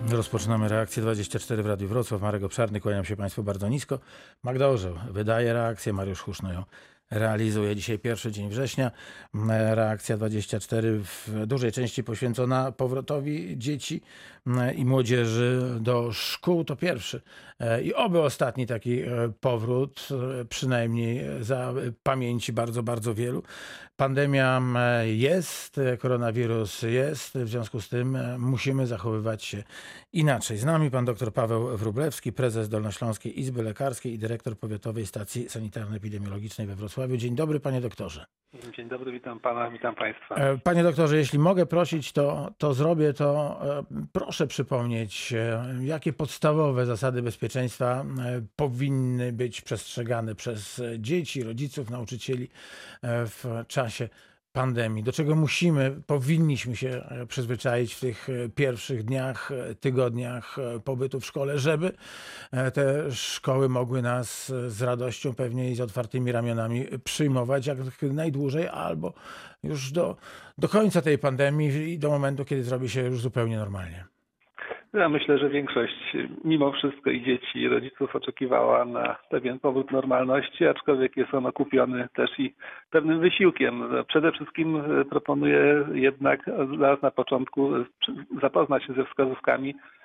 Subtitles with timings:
[0.00, 2.22] Rozpoczynamy reakcję 24 w Radiu Wrocław.
[2.22, 3.98] Marek Obszarny, kłaniam się Państwu bardzo nisko.
[4.42, 6.64] Magda Orzeł wydaje reakcję, Mariusz Huszno ją
[7.10, 7.76] realizuje.
[7.76, 8.90] Dzisiaj pierwszy dzień września.
[9.48, 14.02] Reakcja 24 w dużej części poświęcona powrotowi dzieci
[14.76, 16.64] i młodzieży do szkół.
[16.64, 17.22] To pierwszy
[17.82, 19.06] i oby ostatni taki e,
[19.40, 20.08] powrót,
[20.40, 23.42] e, przynajmniej za pamięci bardzo, bardzo wielu.
[23.96, 24.62] Pandemia
[25.04, 29.62] jest, koronawirus jest, w związku z tym musimy zachowywać się
[30.12, 30.56] inaczej.
[30.56, 36.66] Z nami pan dr Paweł Wrublewski, prezes Dolnośląskiej Izby Lekarskiej i dyrektor Powiatowej Stacji Sanitarno-Epidemiologicznej
[36.66, 37.16] we Wrocławiu.
[37.16, 38.24] Dzień dobry, panie doktorze.
[38.76, 40.34] Dzień dobry, witam pana, witam państwa.
[40.64, 43.60] Panie doktorze, jeśli mogę prosić, to, to zrobię to.
[44.12, 45.34] Proszę przypomnieć,
[45.80, 47.45] jakie podstawowe zasady bezpieczeństwa
[48.56, 52.48] powinny być przestrzegane przez dzieci, rodziców, nauczycieli
[53.02, 54.08] w czasie
[54.56, 61.58] pandemii, do czego musimy, powinniśmy się przyzwyczaić w tych pierwszych dniach, tygodniach pobytu w szkole,
[61.58, 61.92] żeby
[62.74, 69.14] te szkoły mogły nas z radością pewnie i z otwartymi ramionami przyjmować jak najdłużej, albo
[69.62, 70.16] już do,
[70.58, 74.15] do końca tej pandemii i do momentu, kiedy zrobi się już zupełnie normalnie.
[74.96, 80.66] Ja myślę, że większość mimo wszystko i dzieci, i rodziców oczekiwała na pewien powrót normalności,
[80.66, 82.54] aczkolwiek jest on okupiony też i
[82.90, 83.84] pewnym wysiłkiem.
[84.08, 87.70] Przede wszystkim proponuję jednak zaraz na początku
[88.40, 89.95] zapoznać się ze wskazówkami E,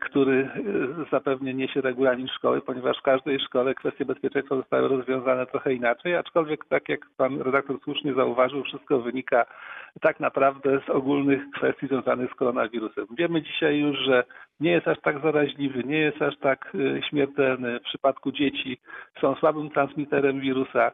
[0.00, 5.74] który e, zapewnie niesie regulamin szkoły, ponieważ w każdej szkole kwestie bezpieczeństwa zostały rozwiązane trochę
[5.74, 9.46] inaczej, aczkolwiek tak jak pan redaktor słusznie zauważył, wszystko wynika
[10.00, 13.06] tak naprawdę z ogólnych kwestii związanych z koronawirusem.
[13.18, 14.24] Wiemy dzisiaj już, że
[14.60, 17.80] nie jest aż tak zaraźliwy, nie jest aż tak e, śmiertelny.
[17.80, 18.80] W przypadku dzieci
[19.20, 20.92] są słabym transmiterem wirusa.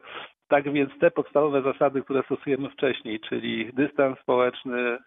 [0.51, 4.97] Tak więc te podstawowe zasady, które stosujemy wcześniej, czyli dystans społeczny, y,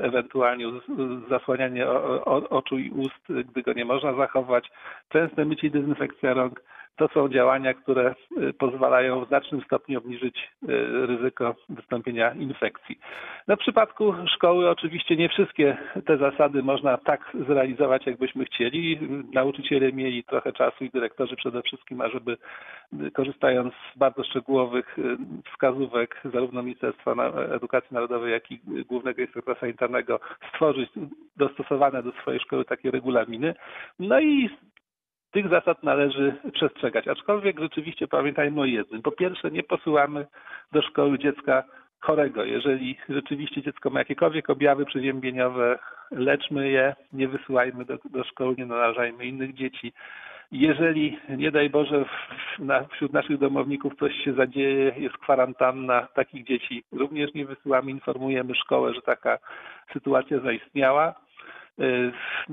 [0.00, 0.66] ewentualnie
[1.30, 1.90] zasłanianie
[2.50, 4.70] oczu i ust, gdy go nie można zachować,
[5.08, 6.60] częste mycie i dezynfekcja rąk,
[6.96, 12.98] to są działania, które y, pozwalają w znacznym stopniu obniżyć y, ryzyko wystąpienia infekcji.
[13.48, 18.98] No w przypadku szkoły oczywiście nie wszystkie te zasady można tak zrealizować, jakbyśmy chcieli.
[19.32, 22.36] Nauczyciele mieli trochę czasu i dyrektorzy przede wszystkim, ażeby
[23.06, 24.96] y, korzystając z bardzo szczegółowych
[25.52, 27.14] wskazówek zarówno Ministerstwa
[27.54, 30.90] Edukacji Narodowej, jak i Głównego Inspektora Sanitarnego stworzyć
[31.36, 33.54] dostosowane do swojej szkoły takie regulaminy.
[33.98, 34.50] No i
[35.34, 37.08] tych zasad należy przestrzegać.
[37.08, 39.02] Aczkolwiek rzeczywiście pamiętajmy o jednym.
[39.02, 40.26] Po pierwsze, nie posyłamy
[40.72, 41.64] do szkoły dziecka
[42.00, 42.44] chorego.
[42.44, 45.78] Jeżeli rzeczywiście dziecko ma jakiekolwiek objawy przeziębieniowe,
[46.10, 49.92] leczmy je, nie wysyłajmy do, do szkoły, nie narażajmy innych dzieci.
[50.52, 52.04] Jeżeli, nie daj Boże,
[52.58, 58.54] na, wśród naszych domowników coś się zadzieje, jest kwarantanna, takich dzieci również nie wysyłamy, informujemy
[58.54, 59.38] szkołę, że taka
[59.92, 61.14] sytuacja zaistniała.
[61.80, 62.12] Y,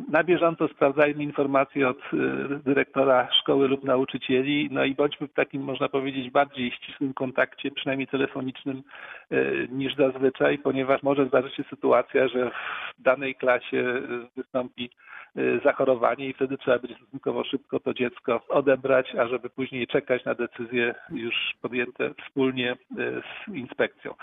[0.09, 2.17] na bieżąco sprawdzajmy informacje od y,
[2.65, 8.07] dyrektora szkoły lub nauczycieli, no i bądźmy w takim, można powiedzieć, bardziej ścisłym kontakcie, przynajmniej
[8.07, 8.83] telefonicznym,
[9.31, 12.51] y, niż zazwyczaj, ponieważ może zdarzyć się sytuacja, że
[12.99, 13.83] w danej klasie
[14.37, 14.89] wystąpi
[15.63, 20.35] zachorowanie i wtedy trzeba będzie stosunkowo szybko to dziecko odebrać, a żeby później czekać na
[20.35, 24.13] decyzje już podjęte wspólnie z inspekcją.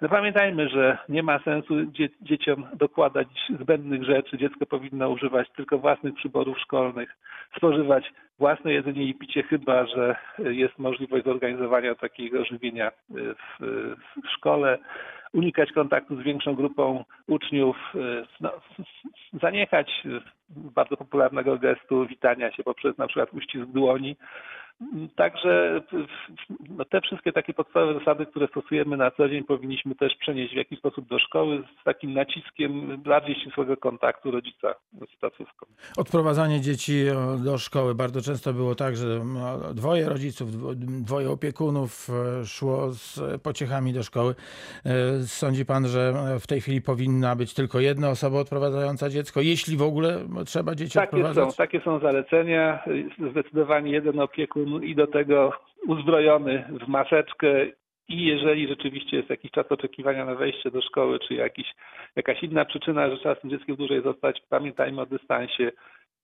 [0.00, 3.28] No pamiętajmy, że nie ma sensu dzie dzieciom dokładać
[3.60, 4.38] zbędnych rzeczy.
[4.38, 7.16] Dziecko powinno używać tylko własnych przyborów szkolnych,
[7.56, 13.58] spożywać własne jedzenie i picie, chyba że jest możliwość zorganizowania takiego żywienia w,
[14.24, 14.78] w szkole,
[15.32, 17.76] unikać kontaktu z większą grupą uczniów,
[18.40, 18.52] no,
[19.42, 20.02] zaniechać
[20.50, 24.16] bardzo popularnego gestu witania się poprzez na przykład uścisk dłoni,
[25.16, 25.80] Także
[26.68, 30.56] no, te wszystkie takie podstawowe zasady, które stosujemy na co dzień, powinniśmy też przenieść w
[30.56, 34.74] jakiś sposób do szkoły z takim naciskiem bardziej ścisłego kontaktu rodzica
[35.14, 35.66] z placówką.
[35.96, 37.04] Odprowadzanie dzieci
[37.44, 39.20] do szkoły bardzo często było tak, że
[39.74, 42.08] dwoje rodziców, dwoje opiekunów
[42.40, 44.34] e, szło z pociechami do szkoły.
[44.86, 49.76] E, sądzi pan, że w tej chwili powinna być tylko jedna osoba odprowadzająca dziecko, jeśli
[49.76, 51.50] w ogóle trzeba dzieci takie odprowadzać?
[51.50, 52.84] Są, takie są zalecenia.
[53.30, 55.52] Zdecydowanie jeden opiekun i do tego
[55.86, 57.48] uzbrojony w maseczkę.
[58.08, 61.74] I jeżeli rzeczywiście jest jakiś czas oczekiwania na wejście do szkoły, czy jakiś,
[62.16, 65.72] jakaś inna przyczyna, że trzeba z tym dzieckiem dłużej zostać, pamiętajmy o dystansie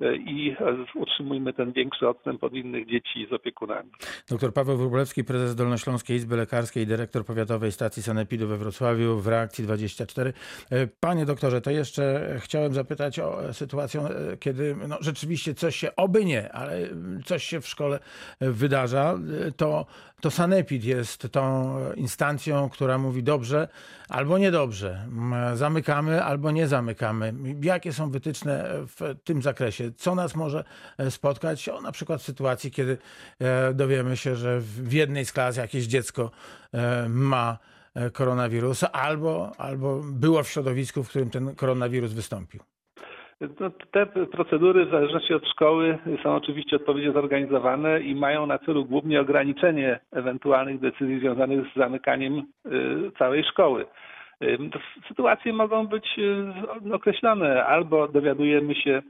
[0.01, 3.91] i e, utrzymujmy ten większy odstęp od innych dzieci z opiekunami.
[4.31, 9.27] Dr Paweł Wróblewski, prezes Dolnośląskiej Izby Lekarskiej i dyrektor powiatowej stacji Sanepidu we Wrocławiu w
[9.27, 10.33] reakcji 24.
[10.71, 15.97] E, Panie doktorze, to jeszcze chciałem zapytać o sytuację, e, kiedy no, rzeczywiście coś się,
[15.97, 16.89] oby nie, ale
[17.25, 17.99] coś się w szkole
[18.41, 19.87] wydarza, E, to,
[20.25, 23.69] to Sanepid jest tą instancją, która mówi dobrze
[24.09, 27.35] albo niedobrze, M, zamykamy albo nie zamykamy.
[27.63, 29.93] Jakie są wytyczne w tym zakresie?
[29.97, 30.65] Co nas może
[30.99, 31.69] e, spotkać?
[31.69, 32.99] O, na przykład w sytuacji, kiedy
[33.39, 36.31] e, dowiemy się, że w jednej z klas jakieś dziecko
[36.75, 37.59] e, ma
[38.13, 42.74] koronawirusa albo, albo było w środowisku, w którym ten koronawirus wystąpił.
[43.61, 48.85] No, te procedury w zależności od szkoły są oczywiście odpowiednio zorganizowane i mają na celu
[48.85, 52.43] głównie ograniczenie ewentualnych decyzji związanych z zamykaniem y,
[53.19, 53.87] całej szkoły.
[54.43, 54.59] Y,
[55.09, 59.03] Sytuacje mogą być y, określone albo dowiadujemy się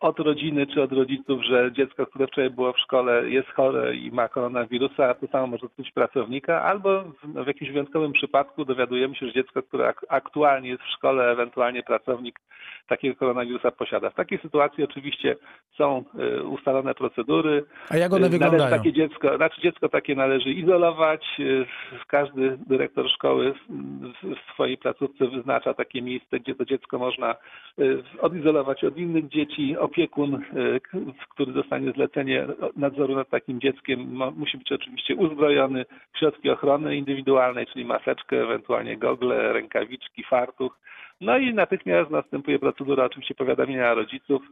[0.00, 4.10] od rodziny czy od rodziców, że dziecko, które wczoraj było w szkole jest chore i
[4.10, 9.14] ma koronawirusa, a to samo może dotyczyć pracownika, albo w, w jakimś wyjątkowym przypadku dowiadujemy
[9.14, 12.40] się, że dziecko, które ak- aktualnie jest w szkole, ewentualnie pracownik
[12.88, 14.10] takiego koronawirusa posiada.
[14.10, 15.36] W takiej sytuacji oczywiście
[15.76, 16.04] są
[16.38, 17.64] y, ustalone procedury.
[17.90, 18.70] A jak one Należy wyglądają?
[18.76, 21.24] takie dziecko, znaczy dziecko takie należy izolować.
[21.40, 21.66] Y,
[22.06, 27.34] Każdy dyrektor szkoły w- w swojej placówce wyznacza takie miejsce, gdzie to dziecko można
[27.78, 29.76] y, odizolować od innych dzieci.
[29.90, 30.42] Opiekun,
[30.82, 30.98] k-
[31.30, 32.46] który dostanie zlecenie
[32.76, 38.96] nadzoru nad takim dzieckiem, musi być oczywiście uzbrojony w środki ochrony indywidualnej, czyli maseczkę, ewentualnie
[38.96, 40.78] gogle, rękawiczki, fartuch.
[41.20, 44.42] No i natychmiast następuje procedura oczywiście powiadamiania rodziców,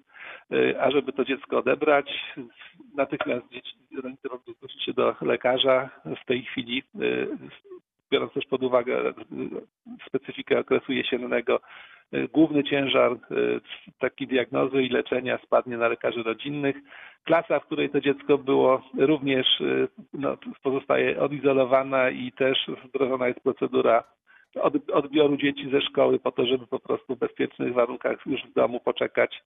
[0.53, 2.35] y, ażeby to dziecko odebrać.
[2.97, 5.91] Natychmiast dzieci, rodzice powinni zgłosić się do lekarza
[6.23, 7.29] w tej chwili, y,
[8.11, 9.13] biorąc też pod uwagę
[10.09, 11.61] specyfikę okresu jesiennego.
[12.15, 13.61] Y, Główny ciężar y,
[13.99, 16.77] takiej diagnozy i leczenia spadnie na lekarzy rodzinnych.
[17.25, 23.41] Klasa, w której to dziecko było, również y, no, pozostaje odizolowana i też wdrożona jest
[23.41, 24.05] procedura
[24.55, 28.53] od- odbioru dzieci ze szkoły po to, żeby po prostu w bezpiecznych warunkach już w
[28.53, 29.43] domu poczekać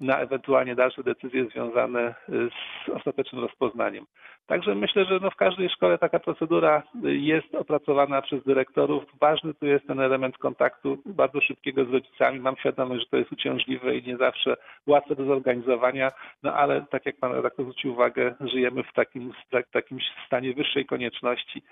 [0.00, 2.48] na ewentualnie dalsze decyzje związane y,
[2.86, 4.06] z ostatecznym rozpoznaniem.
[4.46, 9.04] Także myślę, że no w każdej szkole taka procedura y, jest opracowana przez dyrektorów.
[9.20, 12.40] Ważny tu jest ten element kontaktu bardzo szybkiego z rodzicami.
[12.40, 14.56] Mam świadomość, że to jest uciążliwe i nie zawsze
[14.86, 16.10] łatwe do zorganizowania,
[16.42, 19.32] no ale tak jak pan redaktor zwrócił uwagę, żyjemy w takim,
[19.72, 21.62] takim stanie wyższej konieczności.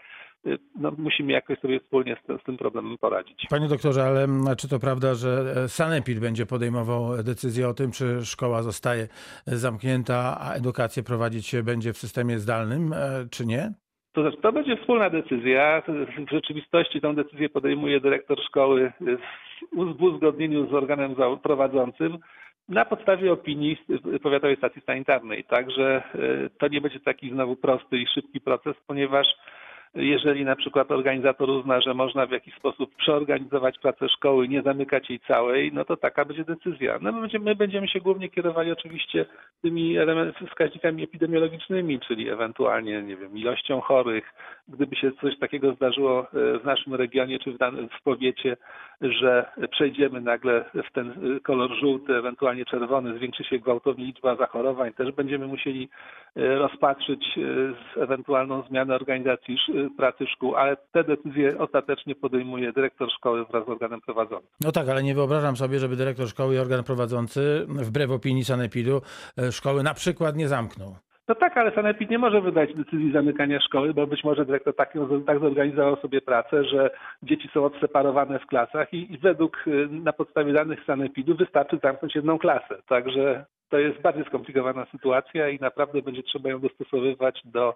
[0.46, 3.46] Y, No, musimy jakoś sobie wspólnie z, tym- z tym problemem poradzić.
[3.50, 7.90] Panie doktorze, ale mm, czy to prawda, że e, Sanepid będzie podejmował decyzję o tym,
[7.92, 12.96] czy szkoła zostaje e, zamknięta, a edukację prowadzić się będzie w systemie zdalnym, e,
[13.30, 13.72] czy nie?
[14.12, 15.82] To znaczy, to będzie wspólna decyzja.
[16.28, 18.92] W rzeczywistości tę decyzję podejmuje dyrektor szkoły
[19.96, 22.18] w uzgodnieniu z organem prowadzącym
[22.68, 23.76] na podstawie opinii
[24.22, 25.44] Powiatowej Stacji Sanitarnej.
[25.44, 26.02] Także
[26.58, 29.26] to nie będzie taki znowu prosty i szybki proces, ponieważ
[29.94, 35.10] jeżeli na przykład organizator uzna, że można w jakiś sposób przeorganizować pracę szkoły, nie zamykać
[35.10, 36.98] jej całej, no to taka będzie decyzja.
[37.02, 39.26] No my będziemy, my będziemy się głównie kierowali oczywiście
[39.62, 39.96] tymi
[40.50, 44.34] wskaźnikami epidemiologicznymi, czyli ewentualnie, nie wiem, ilością chorych.
[44.68, 47.58] Gdyby się coś takiego zdarzyło e, w naszym regionie czy w,
[47.98, 48.56] w powiecie,
[49.00, 54.92] że przejdziemy nagle w ten e, kolor żółty, ewentualnie czerwony, zwiększy się gwałtownie liczba zachorowań,
[54.92, 55.88] też będziemy musieli
[56.36, 57.38] e, rozpatrzyć
[57.96, 59.58] ewentualną zmianę organizacji
[59.96, 64.48] pracy szkół, ale te decyzje ostatecznie podejmuje dyrektor szkoły wraz z organem prowadzącym.
[64.60, 69.02] No tak, ale nie wyobrażam sobie, żeby dyrektor szkoły i organ prowadzący, wbrew opinii Sanepidu,
[69.38, 70.94] e, szkoły na przykład nie zamknął.
[71.28, 74.92] No tak, ale Sanepid nie może wydać decyzji zamykania szkoły, bo być może dyrektor tak,
[75.26, 76.90] tak zorganizował sobie pracę, że
[77.22, 82.14] dzieci są odseparowane w klasach i, i według, y, na podstawie danych Sanepidu wystarczy zamknąć
[82.14, 82.82] jedną klasę.
[82.86, 87.74] Także to jest bardziej skomplikowana sytuacja i naprawdę będzie trzeba ją dostosowywać do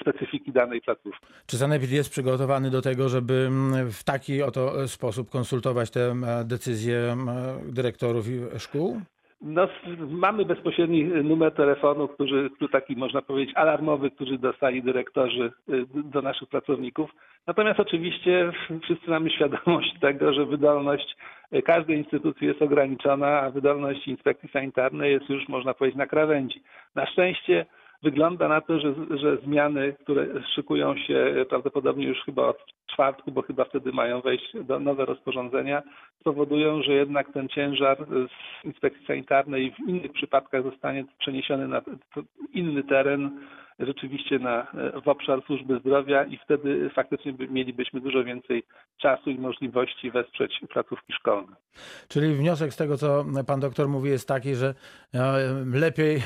[0.00, 1.26] specyfiki danej placówki.
[1.46, 6.10] Czy Sanepid jest przygotowany do tego, żeby mm, w taki oto e, sposób konsultować te
[6.10, 7.16] m, decyzje
[7.64, 8.26] dyrektorów
[8.58, 9.00] szkół?
[9.40, 9.68] No,
[10.08, 15.52] mamy bezpośredni numer telefonu, który, który taki można powiedzieć alarmowy, który dostali dyrektorzy
[15.94, 17.10] do naszych pracowników.
[17.46, 21.16] Natomiast oczywiście wszyscy mamy świadomość tego, że wydolność
[21.64, 26.62] każdej instytucji jest ograniczona, a wydolność inspekcji sanitarnej jest już można powiedzieć na krawędzi.
[26.94, 27.66] Na szczęście
[28.04, 33.42] wygląda na to, że, że zmiany, które szykują się prawdopodobnie już chyba od czwartku, bo
[33.42, 35.82] chyba wtedy mają wejść do nowe rozporządzenia,
[36.20, 41.82] spowodują, że jednak ten ciężar z inspekcji sanitarnej w innych przypadkach zostanie przeniesiony na
[42.52, 43.40] inny teren
[43.78, 44.66] rzeczywiście na,
[45.04, 48.62] w obszar służby zdrowia i wtedy faktycznie by- mielibyśmy dużo więcej
[49.00, 51.56] czasu i możliwości wesprzeć placówki szkolne.
[52.08, 54.74] Czyli wniosek z tego, co pan doktor mówi, jest taki, że
[55.14, 55.20] e,
[55.80, 56.16] lepiej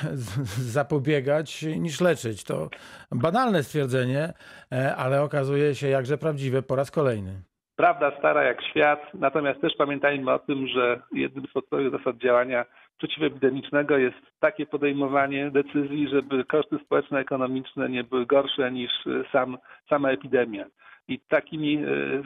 [0.78, 2.45] zapobiegać niż leczyć.
[2.45, 2.69] To
[3.12, 4.33] banalne stwierdzenie,
[4.73, 7.43] e, ale okazuje się jakże prawdziwe po raz kolejny.
[7.76, 12.64] Prawda stara jak świat, natomiast też pamiętajmy o tym, że jednym z podstawowych zasad działania
[12.99, 20.11] przeciwepidemicznego jest takie podejmowanie decyzji, żeby koszty społeczno-ekonomiczne nie były gorsze niż y, sam, sama
[20.11, 20.64] epidemia.
[21.09, 22.23] I takimi y,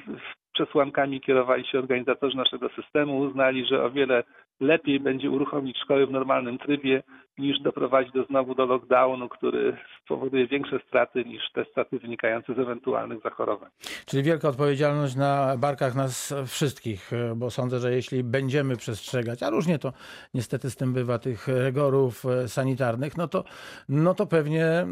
[0.52, 4.24] przesłankami kierowali się organizatorzy naszego systemu, uznali, że o wiele
[4.62, 7.02] lepiej będzie uruchomić szkoły w normalnym trybie,
[7.38, 12.58] niż doprowadzić do znowu do lockdownu, który spowoduje większe straty niż te straty wynikające z
[12.58, 13.70] ewentualnych zachorowań.
[14.06, 19.50] Czyli wielka odpowiedzialność na barkach nas wszystkich, e, bo sądzę, że jeśli będziemy przestrzegać, a
[19.50, 19.92] różnie to
[20.34, 23.44] niestety z tym bywa, tych rygorów e, sanitarnych, no to,
[23.88, 24.86] no to pewnie e,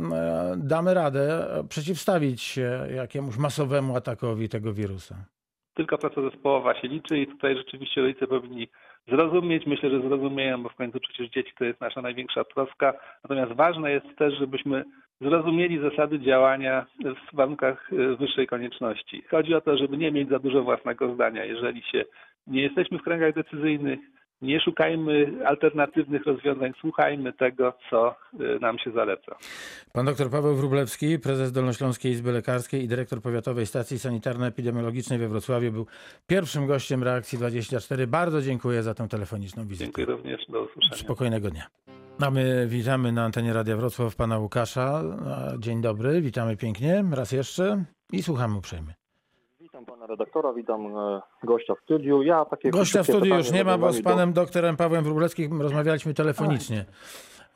[0.56, 5.14] damy radę przeciwstawić się jakiemuś masowemu atakowi tego wirusa.
[5.74, 8.68] tylko praca zespołowa się liczy i tutaj rzeczywiście rodzice powinni
[9.08, 9.66] zrozumieć.
[9.66, 12.92] Myślę, że zrozumieją, bo w końcu przecież dzieci to jest nasza największa troska.
[13.24, 14.84] Natomiast ważne jest też, żebyśmy
[15.20, 16.86] zrozumieli zasady działania
[17.32, 19.22] w warunkach y, wyższej konieczności.
[19.30, 21.44] Chodzi o to, żeby nie mieć za dużo własnego zdania.
[21.44, 22.04] Jeżeli się
[22.46, 23.98] nie jesteśmy w kręgach decyzyjnych,
[24.42, 29.36] nie szukajmy alternatywnych rozwiązań, słuchajmy tego, co y, nam się zaleca.
[29.92, 35.72] Pan dr Paweł Wróblewski, prezes Dolnośląskiej Izby Lekarskiej i dyrektor Powiatowej Stacji Sanitarno-Epidemiologicznej we Wrocławiu
[35.72, 35.86] był
[36.26, 38.06] pierwszym gościem Reakcji 24.
[38.06, 39.84] Bardzo dziękuję za tę telefoniczną wizytę.
[39.84, 40.46] Dziękuję również.
[40.48, 40.96] Do usłyszenia.
[40.96, 41.66] Spokojnego dnia.
[42.20, 45.02] A my witamy na antenie Radia Wrocław pana Łukasza.
[45.58, 48.99] Dzień dobry, witamy pięknie raz jeszcze i słuchamy uprzejmie.
[49.80, 52.22] Witam pana redaktora, witam e, gościa w studiu.
[52.22, 55.04] Ja takie Gościa w studiu już nie ma, bo z zadawałem do- panem doktorem Pawłem
[55.04, 56.84] Wróblewskim rozmawialiśmy telefonicznie.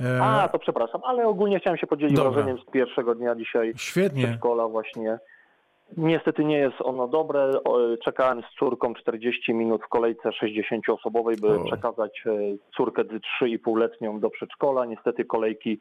[0.00, 2.30] E, A, to przepraszam, ale ogólnie chciałem się podzielić Dobra.
[2.30, 4.34] wrażeniem z pierwszego dnia dzisiaj Świetnie.
[4.38, 5.18] szkola właśnie.
[5.96, 7.50] Niestety nie jest ono dobre.
[8.04, 11.64] Czekałem z córką 40 minut w kolejce 60-osobowej, by O.
[11.64, 12.30] przekazać e,
[12.76, 13.02] córkę
[13.42, 14.84] 3,5-letnią do przedszkola.
[14.84, 15.80] Niestety kolejki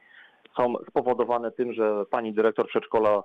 [0.58, 3.24] są spowodowane tym, że pani dyrektor przedszkola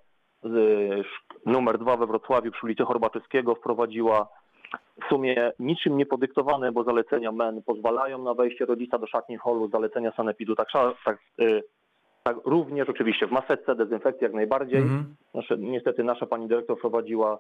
[1.47, 4.29] numer 2 we Wrocławiu przy ulicy Horbaczewskiego wprowadziła
[5.03, 9.69] w sumie niczym nie podyktowane, bo zalecenia MEN pozwalają na wejście rodzica do szatni holu,
[9.69, 10.69] zalecenia sanepidu tak,
[11.05, 11.63] tak, y,
[12.23, 14.79] tak również oczywiście w maseczce, dezynfekcji jak najbardziej.
[14.79, 15.15] Mhm.
[15.35, 17.39] Nasze, niestety nasza pani dyrektor wprowadziła,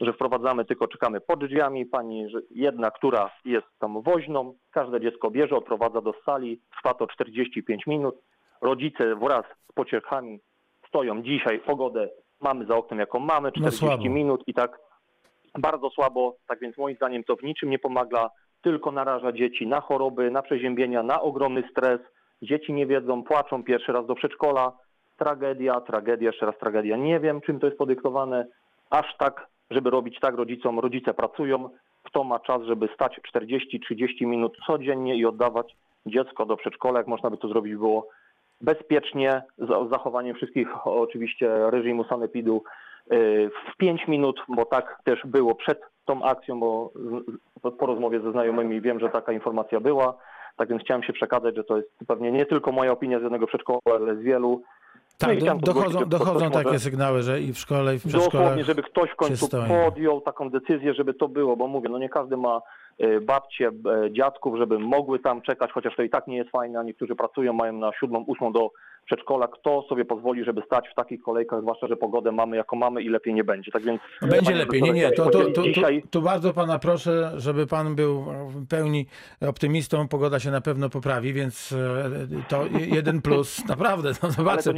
[0.00, 1.86] że wprowadzamy, tylko czekamy pod drzwiami.
[1.86, 7.86] Pani jedna, która jest tam woźną, każde dziecko bierze, odprowadza do sali, trwa to 45
[7.86, 8.14] minut.
[8.62, 10.40] Rodzice wraz z pociechami
[10.88, 12.08] stoją dzisiaj, pogodę
[12.40, 14.04] mamy za oknem jaką mamy, 40 słabo.
[14.04, 14.78] minut i tak
[15.58, 18.30] bardzo słabo, tak więc moim zdaniem to w niczym nie pomaga,
[18.62, 22.00] tylko naraża dzieci na choroby, na przeziębienia, na ogromny stres.
[22.42, 24.72] Dzieci nie wiedzą, płaczą pierwszy raz do przedszkola.
[25.16, 26.96] Tragedia, tragedia, jeszcze raz tragedia.
[26.96, 28.46] Nie wiem, czym to jest podyktowane.
[28.90, 30.78] Aż tak, żeby robić tak rodzicom.
[30.78, 31.70] Rodzice pracują.
[32.02, 37.30] Kto ma czas, żeby stać 40-30 minut codziennie i oddawać dziecko do przedszkola, jak można
[37.30, 38.08] by to zrobić było
[38.60, 42.62] bezpiecznie, z zachowaniem wszystkich oczywiście reżimu sanepidu
[43.10, 46.92] yy, w 5 minut, bo tak też było przed tą akcją, bo
[47.78, 50.16] po rozmowie ze znajomymi wiem, że taka informacja była.
[50.56, 53.46] Tak więc chciałem się przekazać, że to jest pewnie nie tylko moja opinia z jednego
[53.46, 54.62] przedszkola, ale z wielu.
[55.20, 57.98] No Tak, do, chciałem dochodzą, podgłosić, że dochodzą takie sygnały, że i w szkole, i
[57.98, 58.32] w przedszkolach.
[58.32, 62.08] Dosłownie, żeby ktoś w końcu podjął taką decyzję, żeby to było, bo mówię, no nie
[62.08, 62.60] każdy ma
[63.20, 66.82] babcie, e, dziadków, żeby mogły tam czekać, chociaż to i tak nie jest fajne, a
[66.82, 68.70] niektórzy pracują, mają na siódmą, ósmą do
[69.10, 69.48] przedszkola.
[69.48, 73.08] Kto sobie pozwoli, żeby stać w takich kolejkach, zwłaszcza, że pogodę mamy jaką mamy i
[73.08, 73.72] lepiej nie będzie.
[73.72, 74.82] Tak więc Będzie panie lepiej.
[74.82, 75.62] Nie, nie, to, to, to,
[76.10, 79.06] to, bardzo pana proszę, żeby pan był w pełni
[79.48, 80.08] optymistą.
[80.08, 82.64] Pogoda się na pewno poprawi, więc e, to
[82.96, 83.62] jeden plus.
[83.68, 84.72] Naprawdę, no ale, zobaczę.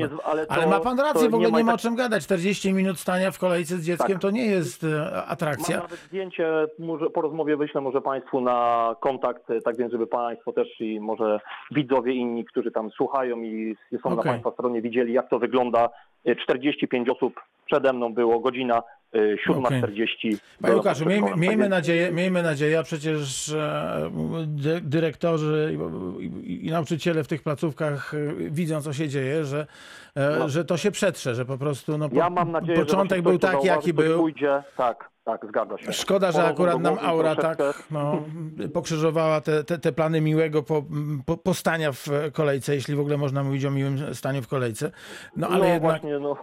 [0.49, 2.25] ale, ma pan rację, w ogóle nie ma o tak- czym gadać.
[2.25, 4.23] 40 minut stania w kolejce z dzieckiem Tak.
[4.23, 5.77] to nie jest e, Mam atrakcja.
[5.77, 10.81] nawet zdjęcie, może po rozmowie wyślę może Państwu na kontakt, tak więc żeby Państwo też
[10.81, 14.33] i może widzowie inni, którzy tam słuchają i są na Okej.
[14.33, 15.89] Państwa stronie widzieli jak to wygląda.
[16.45, 18.83] 45 osób przede mną było, godzina
[19.15, 20.37] y, 7.40.
[20.63, 24.11] Panie Łukaszu, miejmy, Tak miejmy, nadzieję, miejmy nadzieję, a przecież e,
[24.47, 25.79] dy, dyrektorzy
[26.21, 28.19] i, i, i nauczyciele w tych placówkach e,
[28.51, 29.67] widzą, co się dzieje, że,
[30.15, 30.49] e, No.
[30.49, 33.67] że to się przetrze, że po prostu no, po, Ja mam nadzieję, początek był taki,
[33.67, 34.19] jaki był.
[34.19, 34.63] Pójdzie.
[34.77, 35.93] Tak, tak, zgadza się.
[35.93, 37.59] Szkoda, że akurat nam aura tak
[37.91, 38.23] no,
[38.75, 40.85] pokrzyżowała te, te, te plany miłego po,
[41.27, 44.91] po, postania w kolejce, jeśli w ogóle można mówić o miłym staniu w kolejce.
[45.37, 46.37] No ale no jednak, właśnie, no.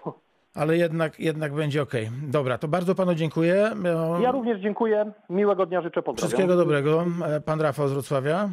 [0.54, 2.10] ale jednak, jednak będzie okej.
[2.28, 3.72] Dobra, to bardzo panu dziękuję.
[3.76, 5.12] No, Ja również dziękuję.
[5.30, 6.18] Miłego dnia życzę, pozdrawiam.
[6.30, 7.06] Wszystkiego dobrego.
[7.46, 8.50] Pan Rafał z Wrocławia.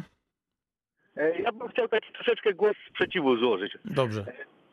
[1.17, 3.77] E, Ja bym chciał taki troszeczkę głos sprzeciwu złożyć.
[3.85, 4.25] Dobrze.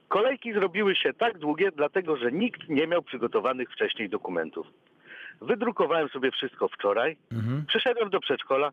[0.08, 4.66] Kolejki zrobiły się tak długie, dlatego że nikt nie miał przygotowanych wcześniej dokumentów.
[5.42, 7.64] Wydrukowałem sobie wszystko wczoraj, Mhm.
[7.68, 8.70] przyszedłem do przedszkola,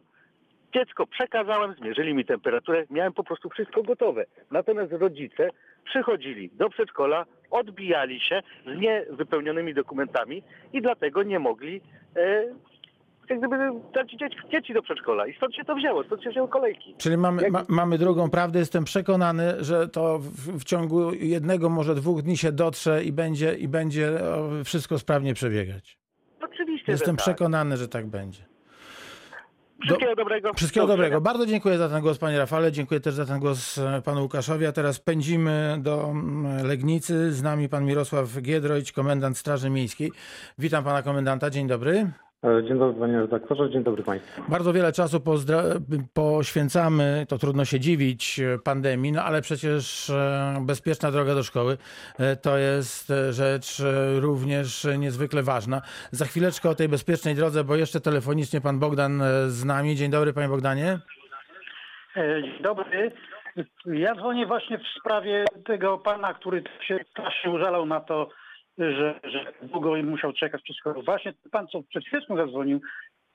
[0.74, 4.26] dziecko przekazałem, zmierzyli mi temperaturę, miałem po prostu wszystko gotowe.
[4.52, 5.50] Natomiast rodzice
[5.86, 11.82] przychodzili do przedszkola, odbijali się z niewypełnionymi dokumentami i dlatego nie mogli
[12.16, 12.46] e,
[13.30, 13.58] jak gdyby
[13.94, 15.28] dać dzieci, dzieci do przedszkola.
[15.28, 16.96] I stąd się to wzięło, stąd się wzięły kolejki.
[16.98, 18.60] Czyli mamy, Jak- ma, mamy drugą prawdę.
[18.60, 23.54] Jestem przekonany, że to w, w ciągu jednego, może dwóch dni się dotrze i będzie,
[23.54, 24.10] i będzie
[24.66, 25.98] wszystko sprawnie przebiegać.
[26.82, 27.26] Oczywiście, Jestem tak.
[27.26, 28.46] przekonany, że tak będzie.
[29.82, 30.54] Wszystkiego dobrego.
[30.54, 31.22] Wszystkiego Do dobrego.
[31.22, 32.72] Bardzo dziękuję za ten głos, panie Rafale.
[32.72, 34.66] Dziękuję też za ten głos e, panu Łukaszowi.
[34.66, 37.34] A teraz pędzimy do mm, Legnicy.
[37.34, 40.12] Z nami pan Mirosław Giedroyć, komendant Straży Miejskiej.
[40.58, 41.50] Witam pana komendanta.
[41.50, 42.12] Dzień dobry.
[42.44, 44.42] E, Dzień dobry panie redaktorze, dzień dobry państwu.
[44.50, 45.80] Bardzo wiele czasu pozdra-
[46.14, 51.78] poświęcamy, to trudno się dziwić, e, pandemii, no ale przecież e, bezpieczna droga do szkoły
[52.42, 53.82] to jest rzecz
[54.20, 55.82] również niezwykle ważna.
[56.12, 59.96] Za chwileczkę o tej bezpiecznej drodze, bo jeszcze telefonicznie pan Bogdan z nami.
[59.96, 61.00] Dzień dobry panie Bogdanie.
[62.16, 63.12] Dzień dobry.
[63.86, 68.30] Ja dzwonię właśnie w sprawie tego pana, który się strasznie użalał na to,
[68.82, 71.06] że, że długo musiał czekać przez chorobę.
[71.06, 72.82] Właśnie ten pan, co przed chwilą zadzwonił,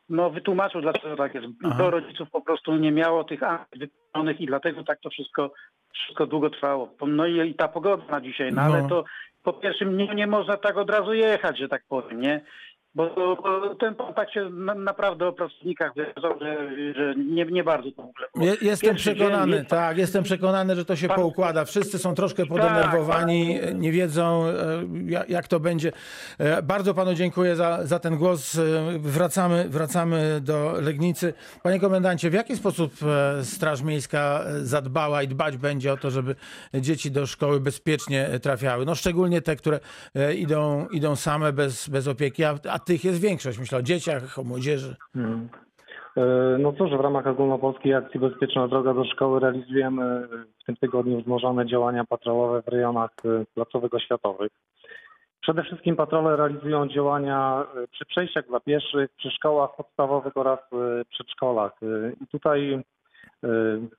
[0.08, 1.46] no wytłumaczył, dlaczego tak jest.
[1.64, 1.74] Aha.
[1.78, 5.52] Bo rodziców po prostu nie miało tych akt wypełnionych i dlatego tak to wszystko,
[5.94, 6.94] wszystko długo trwało.
[7.06, 8.74] No i, i ta pogoda na dzisiaj, no, No.
[8.74, 9.04] ale to
[9.42, 12.40] po pierwsze nie, nie można tak od razu jechać, że tak powiem, nie?
[12.96, 16.56] Bo, bo ten pan tak się na, naprawdę o pracownikach wyrażał, że,
[16.94, 18.46] że nie, nie bardzo to w ogóle było.
[18.60, 21.64] Jestem Pierwszy przekonany, jest- tak, jestem przekonany, że to się Pan- poukłada.
[21.64, 24.52] Wszyscy są troszkę podenerwowani, nie wiedzą e,
[25.06, 25.92] ja- jak to będzie.
[26.38, 28.58] E, Bardzo panu dziękuję za, za ten głos.
[28.58, 28.62] E,
[28.98, 31.34] Wracamy, wracamy do Legnicy.
[31.62, 32.92] Panie komendancie, w jaki sposób
[33.42, 36.34] Straż Miejska zadbała i dbać będzie o to, żeby
[36.74, 38.86] dzieci do szkoły bezpiecznie trafiały?
[38.86, 39.80] No szczególnie te, które
[40.36, 43.58] idą, idą same bez, bez opieki, a, a tych jest większość.
[43.58, 44.96] Myślę o dzieciach, o młodzieży.
[45.16, 45.48] Mhm.
[46.16, 50.28] E, No cóż, w ramach ogólnopolskiej akcji Bezpieczna Droga do Szkoły realizujemy
[50.62, 54.52] w tym tygodniu wzmożone działania patrolowe w rejonach e, placowych oświatowych.
[55.42, 61.04] Przede wszystkim patrole realizują działania e, przy przejściach dla pieszych, przy szkołach podstawowych oraz e,
[61.04, 61.72] przedszkolach.
[61.82, 62.82] E, I tutaj e,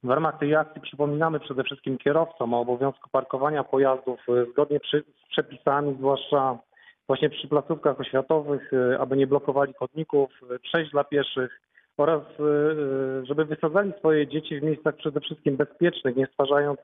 [0.03, 4.79] w ramach tej akcji przypominamy przede wszystkim kierowcom o obowiązku parkowania pojazdów e, zgodnie
[5.25, 6.58] z przepisami, zwłaszcza
[7.07, 11.61] właśnie przy placówkach oświatowych, e, aby nie blokowali chodników, e, przejść dla pieszych
[11.97, 16.79] oraz e, żeby wysadzali swoje dzieci w miejscach przede wszystkim bezpiecznych, nie stwarzając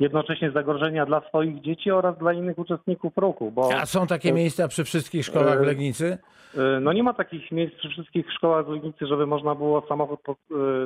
[0.00, 4.68] jednocześnie zagrożenia dla swoich dzieci oraz dla innych uczestników ruchu, bo A są takie miejsca
[4.68, 6.18] przy wszystkich szkołach w E, Legnicy?
[6.58, 10.20] e, no nie ma takich miejsc przy wszystkich szkołach w Legnicy, żeby można było samochód
[10.28, 10.34] e,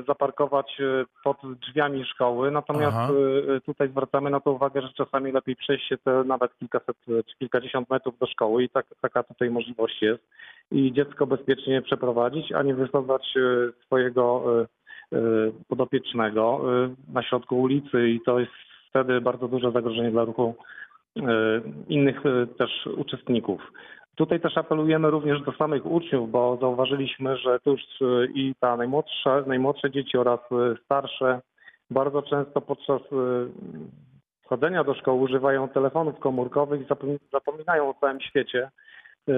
[0.06, 2.50] zaparkować e, pod drzwiami szkoły.
[2.50, 3.12] Natomiast Aha.
[3.56, 7.22] e, tutaj zwracamy na to uwagę, że czasami lepiej przejść się te nawet kilkaset e,
[7.22, 10.22] czy kilkadziesiąt metrów do szkoły i tak, taka tutaj możliwość jest.
[10.72, 13.40] I dziecko bezpiecznie przeprowadzić, a nie wysadzać e,
[13.86, 14.44] swojego
[15.12, 15.20] e, e,
[15.68, 18.52] podopiecznego e, na środku ulicy i to jest
[18.94, 20.54] wtedy bardzo duże zagrożenie dla ruchu
[21.16, 21.22] e,
[21.88, 23.72] innych e, też uczestników.
[24.14, 28.76] Tutaj też apelujemy również do samych uczniów, bo zauważyliśmy, że tu już e, i ta
[28.76, 30.40] najmłodsza, najmłodsze dzieci oraz
[30.84, 31.40] starsze
[31.90, 33.02] bardzo często podczas
[34.46, 38.70] chodzenia do szkoły używają telefonów komórkowych i zapom- zapominają o całym świecie.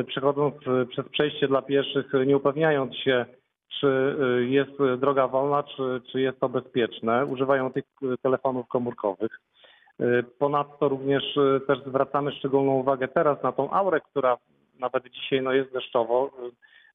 [0.06, 0.54] Przechodząc
[0.88, 3.26] przez przejście dla pieszych, nie upewniając się,
[3.80, 8.68] czy e, jest e, droga wolna, czy, czy jest to bezpieczne, używają tych e, telefonów
[8.68, 9.40] komórkowych.
[10.38, 14.36] Ponadto również też zwracamy szczególną uwagę teraz na tą aurę, która
[14.78, 16.30] nawet dzisiaj no, jest deszczowo,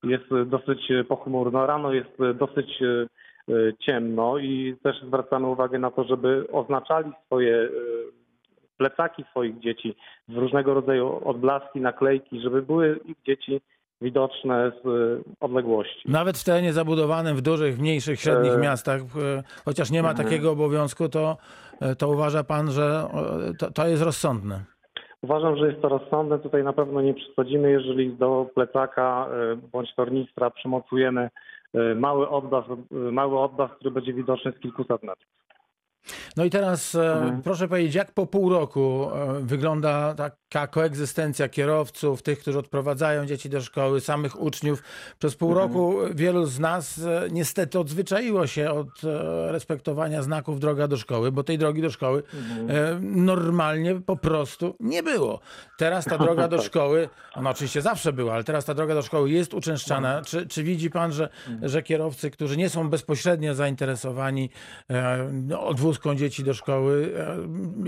[0.03, 2.79] jest dosyć pochmurno, rano jest dosyć
[3.79, 7.69] ciemno i też zwracamy uwagę na to, żeby oznaczali swoje
[8.77, 9.95] plecaki swoich dzieci
[10.27, 13.61] w różnego rodzaju odblaski, naklejki, żeby były ich dzieci
[14.01, 16.01] widoczne z e, odległości.
[16.05, 20.27] Nawet w terenie zabudowanym, w dużych, mniejszych, średnich E, miastach, e, chociaż nie ma mhm.
[20.27, 21.37] takiego obowiązku, to,
[21.81, 23.03] e, to uważa pan, że
[23.59, 24.63] to, to jest rozsądne.
[25.21, 26.39] Uważam, że jest to rozsądne.
[26.39, 29.27] Tutaj na pewno nie przesadzimy, jeżeli do plecaka
[29.71, 31.29] bądź tornistra przymocujemy
[31.95, 35.31] mały odblask, e, mały odblask, który będzie widoczny z kilkuset metrów.
[36.37, 37.41] No i teraz e, Mhm.
[37.41, 43.49] proszę powiedzieć, jak po pół roku e, wygląda taka koegzystencja kierowców, tych, którzy odprowadzają dzieci
[43.49, 44.83] do szkoły, samych uczniów.
[45.19, 45.67] Przez pół Mhm.
[45.69, 48.87] roku wielu z nas e, niestety odzwyczaiło się od
[49.47, 52.23] respektowania znaków droga do szkoły, bo tej drogi do szkoły
[52.69, 55.39] e, normalnie po prostu nie było.
[55.77, 56.65] Teraz ta droga do Tak.
[56.65, 60.21] szkoły, ona oczywiście zawsze była, ale teraz ta droga do szkoły jest uczęszczana.
[60.21, 61.29] Czy, czy widzi pan, że,
[61.61, 64.49] że kierowcy, którzy nie są bezpośrednio zainteresowani
[65.31, 67.37] no, wózką dzieci do szkoły e,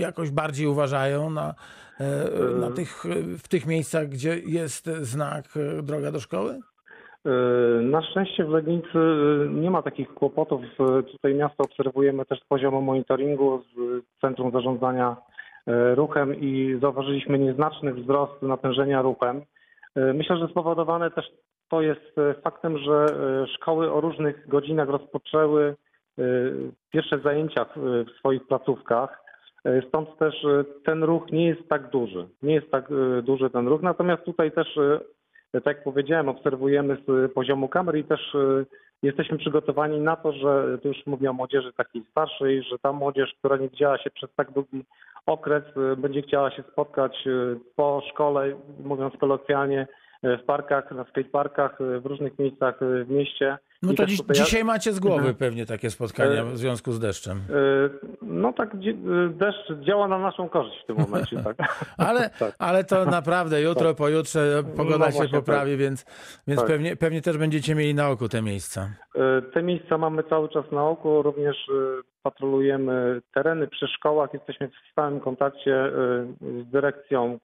[0.02, 1.54] jakoś bardziej uważają na,
[2.00, 2.04] e,
[2.60, 3.04] na tych,
[3.44, 6.50] w tych miejscach, gdzie jest znak e, droga do szkoły?
[7.26, 7.30] E,
[7.82, 10.60] Na szczęście w Legnicy e, nie ma takich kłopotów.
[10.80, 15.16] E, Tutaj miasto obserwujemy też z poziomu monitoringu z Centrum Zarządzania
[15.66, 19.42] e, Ruchem i zauważyliśmy nieznaczny wzrost natężenia ruchem.
[19.94, 21.24] E, Myślę, że spowodowane też
[21.68, 25.74] to jest e, faktem, że e, szkoły o różnych godzinach rozpoczęły e,
[26.90, 29.24] pierwsze zajęcia w swoich placówkach.
[29.64, 32.28] E, Stąd też e, ten ruch nie jest tak duży.
[32.42, 32.88] Nie jest tak
[33.22, 33.82] duży ten ruch.
[33.82, 34.78] Natomiast tutaj też
[35.52, 38.36] tak jak powiedziałem, obserwujemy z poziomu kamer i też
[39.02, 43.34] jesteśmy przygotowani na to, że tu już mówię o młodzieży takiej starszej, że ta młodzież,
[43.38, 44.84] która nie widziała się przez tak długi
[45.26, 45.62] okres,
[45.96, 47.28] będzie chciała się spotkać
[47.76, 49.86] po szkole, mówiąc kolokwialnie,
[50.22, 53.58] w parkach, na skateparkach, w różnych miejscach w mieście.
[53.84, 55.34] No I to też dziś, tutaj dzisiaj macie z głowy Mhm.
[55.34, 57.38] pewnie takie spotkania E, w związku z deszczem.
[57.38, 58.78] E, No tak, e,
[59.28, 61.56] deszcz działa na naszą korzyść w tym momencie, tak.
[62.08, 62.54] Ale, Tak.
[62.58, 66.04] ale to naprawdę jutro, pojutrze pogoda No się właśnie, poprawi, więc,
[66.48, 66.68] więc Tak.
[66.70, 68.90] pewnie, pewnie też będziecie mieli na oku te miejsca.
[69.54, 71.56] Te miejsca mamy cały czas na oku, również
[72.22, 75.90] patrolujemy tereny przy szkołach, jesteśmy w stałym kontakcie
[76.40, 77.38] z dyrekcją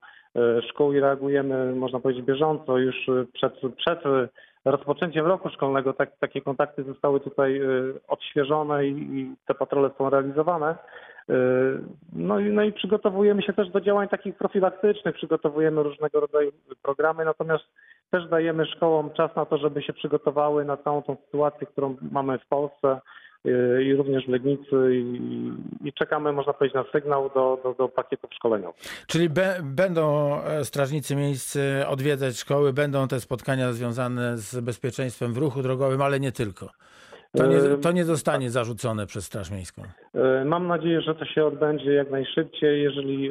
[0.70, 2.78] szkół i reagujemy, można powiedzieć, bieżąco.
[2.78, 2.96] Już
[3.32, 3.98] przed, przed
[4.64, 5.92] rozpoczęciem roku szkolnego.
[5.92, 7.66] Tak, takie kontakty zostały tutaj e,
[8.08, 10.74] odświeżone i, i te patrole są realizowane.
[11.28, 11.34] E,
[12.12, 17.24] No i, no i przygotowujemy się też do działań takich profilaktycznych, przygotowujemy różnego rodzaju programy,
[17.24, 17.64] natomiast
[18.10, 22.38] też dajemy szkołom czas na to, żeby się przygotowały na całą tą sytuację, którą mamy
[22.38, 23.00] w Polsce
[23.84, 25.52] i również w Legnicy i,
[25.84, 28.80] i czekamy, można powiedzieć, na sygnał do, do, do pakietów szkoleniowych.
[29.06, 35.38] Czyli be, będą e, strażnicy miejscy odwiedzać szkoły, będą te spotkania związane z bezpieczeństwem w
[35.38, 36.68] ruchu drogowym, ale nie tylko.
[37.36, 39.82] To nie, E, to nie zostanie zarzucone przez Straż Miejską.
[40.14, 42.82] Yy, Mam nadzieję, że to się odbędzie jak najszybciej.
[42.82, 43.30] Jeżeli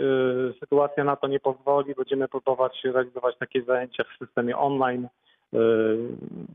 [0.59, 5.07] sytuacja na to nie pozwoli, będziemy próbować realizować takie zajęcia w systemie online,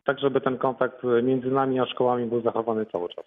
[0.05, 3.25] tak żeby ten kontakt między nami a szkołami był zachowany cały czas.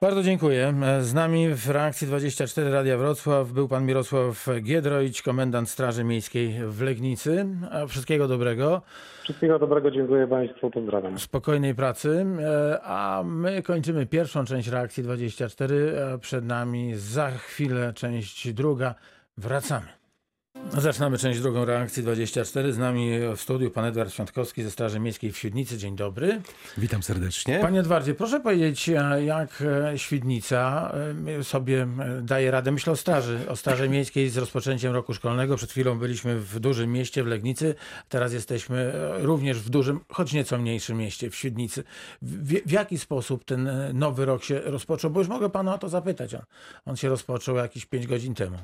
[0.00, 0.74] Bardzo dziękuję.
[0.84, 6.54] E, Z nami w reakcji 24 Radia Wrocław był pan Mirosław Giedroyć, komendant Straży Miejskiej
[6.68, 7.46] w Legnicy.
[7.72, 8.82] E, Wszystkiego dobrego.
[9.22, 11.18] Wszystkiego dobrego, dziękuję Państwu, pozdrawiam.
[11.18, 15.74] spokojnej pracy, e, a my kończymy pierwszą część reakcji 24.
[16.14, 18.94] e, Przed nami za chwilę część druga.
[19.38, 19.86] Wracamy.
[20.72, 22.72] Zaczynamy część drugą reakcji 24.
[22.72, 25.78] Z nami w studiu pan Edward Świątkowski ze Straży Miejskiej w Świdnicy.
[25.78, 26.42] Dzień dobry.
[26.78, 27.58] Witam serdecznie.
[27.58, 30.92] Panie Edwardzie, proszę powiedzieć, e, jak e, Świdnica
[31.38, 31.86] e, sobie
[32.22, 32.72] daje radę.
[32.72, 35.56] Myślę o Straży, o Straży Miejskiej z rozpoczęciem roku szkolnego.
[35.56, 37.74] Przed chwilą byliśmy w dużym mieście, w Legnicy.
[38.08, 41.84] Teraz jesteśmy również w dużym, choć nieco mniejszym mieście, w Świdnicy.
[42.22, 45.10] W, w jaki sposób ten nowy rok się rozpoczął?
[45.10, 46.34] Bo już mogę pana o to zapytać.
[46.34, 46.42] On,
[46.84, 48.58] on się rozpoczął jakieś 5 godzin temu.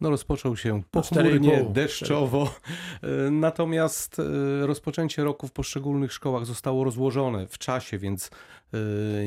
[0.00, 2.54] No rozpoczął się pochmurnie, deszczowo.
[3.02, 8.30] E, Natomiast e, rozpoczęcie roku w poszczególnych szkołach zostało rozłożone w czasie, więc
[8.74, 8.78] e,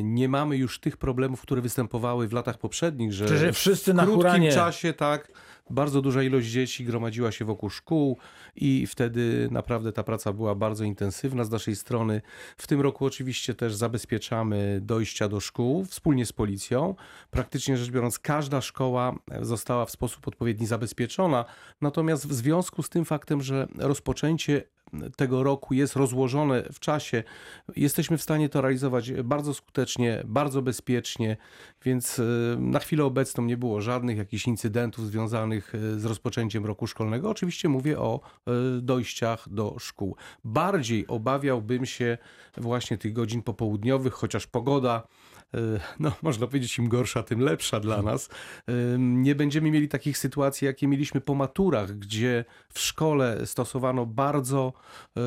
[0.04, 4.04] nie mamy już tych problemów, które występowały w latach poprzednich, że że wszyscy w na
[4.04, 4.52] krótkim huranie...
[4.52, 5.32] czasie tak
[5.70, 8.18] bardzo duża ilość dzieci gromadziła się wokół szkół
[8.56, 12.22] i wtedy naprawdę ta praca była bardzo intensywna z naszej strony.
[12.58, 16.96] W tym roku oczywiście też zabezpieczamy dojścia do szkół wspólnie z policją.
[17.32, 21.46] Praktycznie rzecz biorąc, każda szkoła została w sposób odpowiedni zabezpieczona.
[21.82, 24.64] Natomiast w związku z tym faktem, że rozpoczęcie
[25.15, 27.23] tego roku jest rozłożone w czasie,
[27.75, 31.38] jesteśmy w stanie to realizować bardzo skutecznie, bardzo bezpiecznie,
[31.86, 36.88] więc y, na chwilę obecną nie było żadnych jakichś incydentów związanych y, z rozpoczęciem roku
[36.88, 37.30] szkolnego.
[37.30, 38.19] Oczywiście mówię o
[38.78, 40.15] y, dojściach do szkół.
[40.43, 42.17] Bardziej obawiałbym się
[42.58, 45.08] właśnie tych godzin popołudniowych, chociaż pogoda
[46.00, 48.30] no, można powiedzieć, im gorsza, tym lepsza dla nas.
[48.70, 54.74] Y, Nie będziemy mieli takich sytuacji, jakie mieliśmy po maturach, gdzie w szkole stosowano bardzo
[55.18, 55.22] y,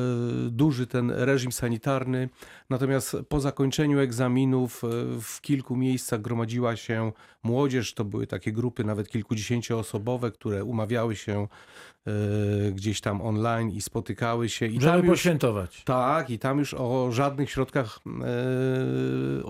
[0.51, 2.29] duży ten reżim sanitarny,
[2.69, 4.87] natomiast po zakończeniu egzaminów y,
[5.21, 7.11] w kilku miejscach gromadziła się
[7.43, 11.47] młodzież, to były takie grupy nawet kilkudziesięcioosobowe, które umawiały się
[12.67, 14.65] y, gdzieś tam online i spotykały się.
[14.65, 15.83] I Żeby tam już, poświętować.
[15.83, 19.43] tak, i tam już o żadnych środkach e,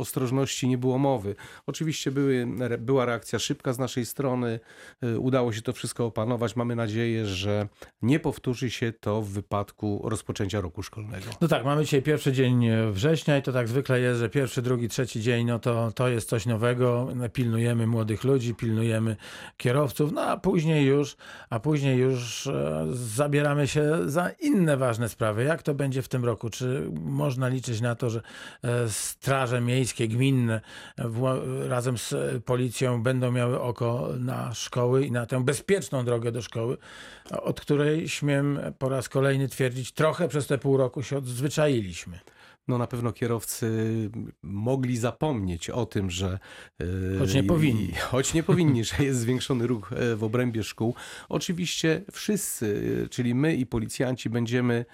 [0.63, 1.36] ostrożności nie było mowy.
[1.67, 2.47] Oczywiście były,
[2.80, 4.60] była reakcja szybka z naszej strony,
[5.02, 6.56] e, udało się to wszystko opanować.
[6.56, 7.67] Mamy nadzieję, że
[8.02, 11.26] nie powtórzy się to w wypadku rozpoczęcia roku szkolnego.
[11.41, 14.62] No tak, mamy dzisiaj pierwszy dzień e, września i to tak zwykle jest, że pierwszy,
[14.62, 17.08] drugi, trzeci dzień, no to, to jest coś nowego.
[17.34, 19.15] Pilnujemy młodych ludzi, pilnujemy
[19.58, 21.15] kierowców, no a później już,
[21.49, 25.43] a później już e, zabieramy się za inne ważne sprawy.
[25.43, 26.49] Jak to będzie w tym roku?
[26.49, 28.21] Czy można liczyć na to, że
[28.63, 30.53] e, straże miejskie, gminne
[31.68, 36.78] razem z policją będą miały oko na szkoły i na tę bezpieczną drogę do szkoły,
[37.32, 42.20] od której śmiem po raz kolejny twierdzić, trochę przez te pół roku się odzwyczailiśmy.
[42.67, 43.69] No na pewno kierowcy
[44.43, 46.39] mogli zapomnieć o tym, że...
[47.15, 47.84] e, Choć nie powinni.
[47.89, 50.95] i- Choć nie powinni, że jest zwiększony ruch e, w obrębie szkół.
[51.30, 54.86] Oczywiście wszyscy, e, czyli my i policjanci będziemy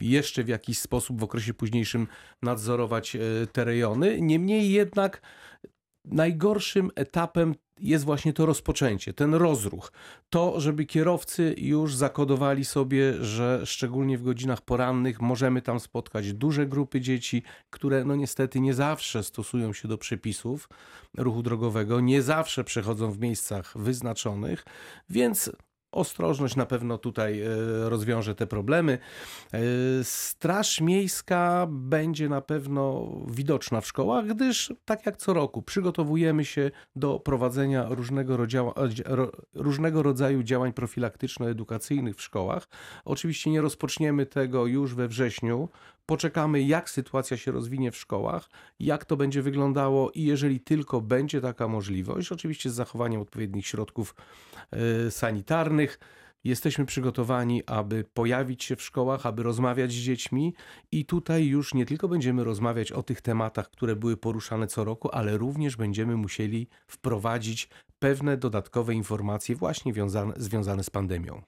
[0.00, 2.06] jeszcze w jakiś sposób w okresie późniejszym
[2.42, 3.16] nadzorować
[3.52, 4.20] te rejony.
[4.20, 5.22] Niemniej jednak
[6.10, 9.92] najgorszym etapem jest właśnie to rozpoczęcie, ten rozruch.
[10.30, 16.66] To, żeby kierowcy już zakodowali sobie, że szczególnie w godzinach porannych możemy tam spotkać duże
[16.66, 20.68] grupy dzieci, które no niestety nie zawsze stosują się do przepisów
[21.16, 24.64] ruchu drogowego, nie zawsze przechodzą w miejscach wyznaczonych,
[25.10, 25.50] więc
[25.92, 27.46] ostrożność na pewno tutaj e,
[27.88, 28.98] rozwiąże te problemy.
[29.52, 29.58] E,
[30.02, 36.70] Straż miejska będzie na pewno widoczna w szkołach, gdyż tak jak co roku przygotowujemy się
[36.96, 38.36] do prowadzenia różnego,
[39.06, 42.68] ro- różnego rodzaju działań profilaktyczno-edukacyjnych w szkołach.
[43.04, 45.68] Oczywiście nie rozpoczniemy tego już we wrześniu.
[46.10, 48.48] Poczekamy, jak sytuacja się rozwinie w szkołach,
[48.80, 54.14] jak to będzie wyglądało i jeżeli tylko będzie taka możliwość, oczywiście z zachowaniem odpowiednich środków
[54.70, 55.98] e, sanitarnych,
[56.44, 60.54] jesteśmy przygotowani, aby pojawić się w szkołach, aby rozmawiać z dziećmi
[60.92, 65.08] i tutaj już nie tylko będziemy rozmawiać o tych tematach, które były poruszane co roku,
[65.12, 67.68] ale również będziemy musieli wprowadzić
[68.00, 71.42] pewne dodatkowe informacje właśnie wiązane, związane z pandemią.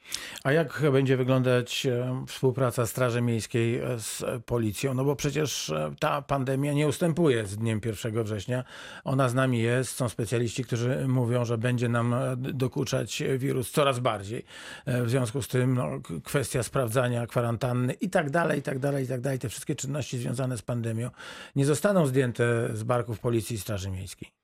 [0.44, 4.94] A jak będzie wyglądać e, współpraca Straży Miejskiej e, z policją?
[4.94, 8.64] No bo przecież e, ta pandemia nie ustępuje z dniem 1 września.
[9.04, 9.96] Ona z nami jest.
[9.96, 14.44] Są specjaliści, którzy mówią, że będzie nam dokuczać wirus coraz bardziej.
[14.86, 15.90] W związku z tym no,
[16.24, 19.38] kwestia sprawdzania kwarantanny i tak dalej, i tak dalej, i tak dalej.
[19.38, 21.10] Te wszystkie czynności związane z pandemią
[21.56, 24.41] nie zostaną zdjęte z barków Policji i Straży Miejskiej.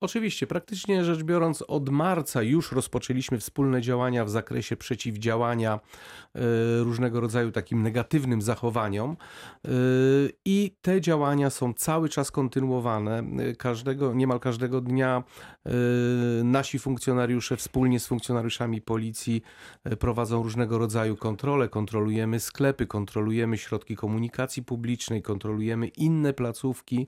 [0.00, 5.72] Oczywiście, praktycznie rzecz biorąc, od marca już rozpoczęliśmy wspólne działania w zakresie przeciwdziałania
[6.34, 6.40] e,
[6.78, 9.68] różnego rodzaju takim negatywnym zachowaniom e,
[10.44, 13.22] i te działania są cały czas kontynuowane.
[13.58, 15.22] Każdego, niemal każdego dnia
[15.66, 15.70] e,
[16.44, 19.42] nasi funkcjonariusze wspólnie z funkcjonariuszami policji
[19.98, 21.68] prowadzą różnego rodzaju kontrole.
[21.68, 27.06] Kontrolujemy sklepy, kontrolujemy środki komunikacji publicznej, kontrolujemy inne placówki.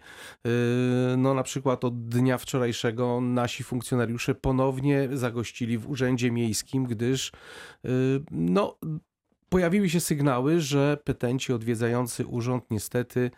[1.16, 2.78] No na przykład od dnia wczorajszego
[3.21, 7.33] nasi funkcjonariusze ponownie zagościli w urzędzie miejskim, gdyż
[7.85, 7.91] yy,
[8.31, 8.79] no,
[9.49, 13.31] pojawiły się sygnały, że petenci odwiedzający urząd niestety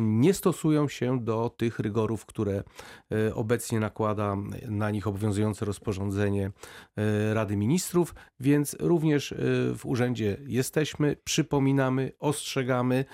[0.00, 2.62] nie stosują się do tych rygorów, które
[3.10, 4.36] yy, obecnie nakłada
[4.68, 6.50] na nich obowiązujące rozporządzenie
[6.96, 9.34] yy, Rady Ministrów, więc również
[9.74, 13.04] w urzędzie jesteśmy, przypominamy, ostrzegamy.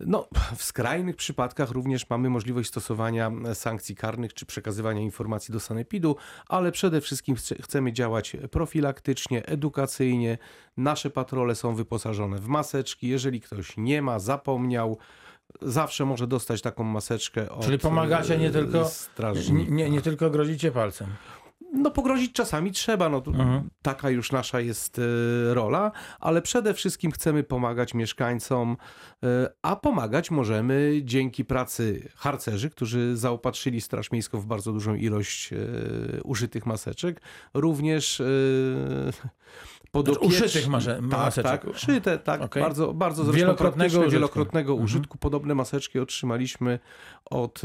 [0.00, 6.16] No, w skrajnych przypadkach również mamy możliwość stosowania sankcji karnych czy przekazywania informacji do sanepidu,
[6.48, 10.38] ale przede wszystkim chce- chcemy działać profilaktycznie, edukacyjnie.
[10.76, 13.08] Nasze patrole są wyposażone w maseczki.
[13.08, 14.98] Jeżeli ktoś nie ma, zapomniał,
[15.62, 19.70] zawsze może dostać taką maseczkę od Czyli pomagacie nie e, tylko- Nie, strażnika.
[19.72, 21.06] nie, nie tylko grozicie palcem.
[21.72, 23.70] No pogrozić czasami trzeba, no Mhm.
[23.82, 28.76] taka już nasza jest e, rola, ale przede wszystkim chcemy pomagać mieszkańcom,
[29.24, 35.52] e, a pomagać możemy dzięki pracy harcerzy, którzy zaopatrzyli Straż Miejską w bardzo dużą ilość
[35.52, 35.56] e,
[36.22, 37.20] użytych maseczek,
[37.54, 38.24] również e,
[39.92, 41.44] podopieczni- Uszytych masze- tak, maseczek.
[41.44, 42.62] Tak, uszyte, tak, Okej.
[42.62, 44.12] bardzo, bardzo zresztą Wielokrotnego użytku.
[44.12, 44.84] wielokrotnego Mhm.
[44.84, 45.18] użytku.
[45.18, 46.78] Podobne maseczki otrzymaliśmy
[47.30, 47.62] od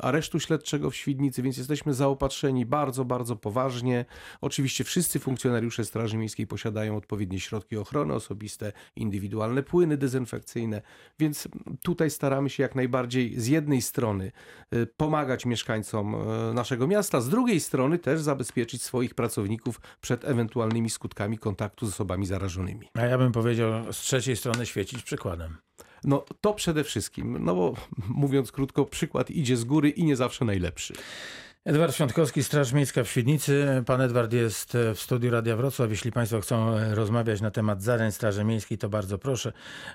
[0.00, 4.04] aresztu śledczego w Świdnicy, więc jesteśmy zaopatrzeni bardzo, bardzo poważnie.
[4.40, 10.82] Oczywiście wszyscy funkcjonariusze Straży Miejskiej posiadają odpowiednie środki ochrony osobiste, indywidualne płyny dezynfekcyjne,
[11.18, 11.48] więc
[11.82, 14.32] tutaj staramy się jak najbardziej z jednej strony
[14.70, 20.90] e, pomagać mieszkańcom e, naszego miasta, z drugiej strony też zabezpieczyć swoich pracowników przed ewentualnymi
[20.90, 22.88] skutkami kontaktu z osobami zarażonymi.
[22.94, 25.56] A ja bym powiedział z trzeciej strony świecić przykładem.
[26.04, 27.74] No to przede wszystkim, no bo
[28.08, 30.94] mówiąc krótko, przykład idzie z góry i nie zawsze najlepszy.
[31.64, 33.82] Edward Świątkowski, Straż Miejska w Świdnicy.
[33.86, 35.90] Pan Edward jest e, w studiu Radia Wrocław.
[35.90, 39.52] Jeśli Państwo chcą e, rozmawiać na temat zadań Straży Miejskiej, to bardzo proszę.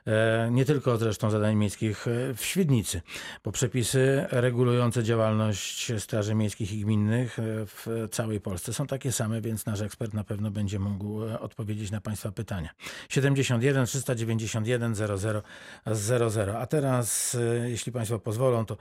[0.08, 3.02] E, Nie tylko zresztą zadań miejskich w Świdnicy,
[3.44, 9.66] bo przepisy regulujące działalność Straży Miejskich i Gminnych w całej Polsce są takie same, więc
[9.66, 12.70] nasz ekspert na pewno będzie mógł odpowiedzieć na Państwa pytania.
[13.10, 15.42] 71 391 00
[15.94, 16.58] 00.
[16.60, 18.78] A teraz, jeśli Państwo pozwolą, to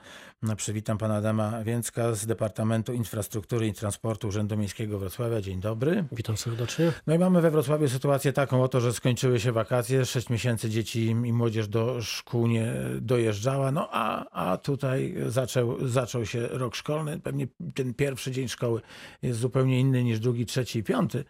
[0.55, 5.41] przywitam Pana Adama Więcka z Departamentu Departamentu Infrastruktury i Transportu Urzędu Miejskiego Wrocławia.
[5.41, 6.05] Dzień dobry.
[6.11, 6.91] Witam serdecznie.
[7.07, 11.05] No i mamy we Wrocławiu sytuację taką oto, że skończyły się wakacje, 6 miesięcy dzieci
[11.05, 17.19] i młodzież do szkół nie dojeżdżała, no a, a tutaj zaczął, zaczął się rok szkolny.
[17.19, 18.81] Pewnie ten pierwszy dzień szkoły
[19.21, 21.23] jest zupełnie inny niż drugi, trzeci i piąty.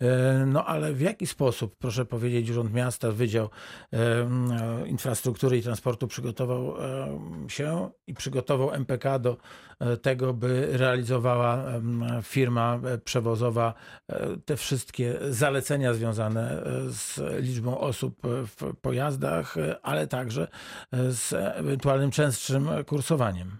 [0.00, 3.48] E, No ale w jaki sposób, proszę powiedzieć, Urząd Miasta, Wydział
[3.92, 9.36] e, Infrastruktury i Transportu przygotował e, się i przygotował MPK do
[10.02, 11.64] tego, by realizowała
[12.22, 13.74] firma e, przewozowa
[14.08, 20.48] e, te wszystkie zalecenia związane e, z liczbą osób w pojazdach, ale także
[20.92, 23.56] z ewentualnym częstszym kursowaniem.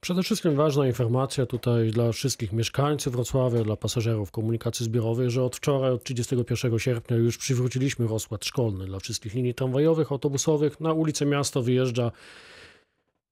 [0.00, 5.56] Przede wszystkim ważna informacja tutaj dla wszystkich mieszkańców Wrocławia, dla pasażerów komunikacji zbiorowej, że od
[5.56, 10.80] wczoraj, od 31 sierpnia już przywróciliśmy rozkład szkolny dla wszystkich linii tramwajowych, autobusowych.
[10.80, 12.12] Na ulicę miasta wyjeżdża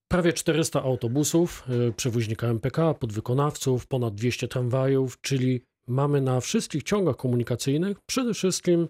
[0.09, 7.16] prawie 400 autobusów, y, przewoźnika MPK, podwykonawców, ponad 200 tramwajów, czyli mamy na wszystkich ciągach
[7.16, 8.88] komunikacyjnych przede wszystkim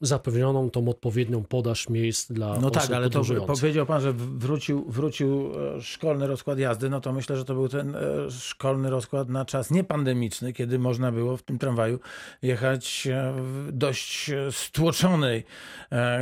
[0.00, 4.84] zapewnioną tą odpowiednią podaż miejsc dla No osób tak, ale to powiedział pan, że wrócił,
[4.90, 9.28] wrócił e, szkolny rozkład jazdy, no to myślę, że to był ten e, szkolny rozkład
[9.28, 11.98] na czas niepandemiczny, kiedy można było w tym tramwaju
[12.42, 15.44] jechać e, w dość stłoczonej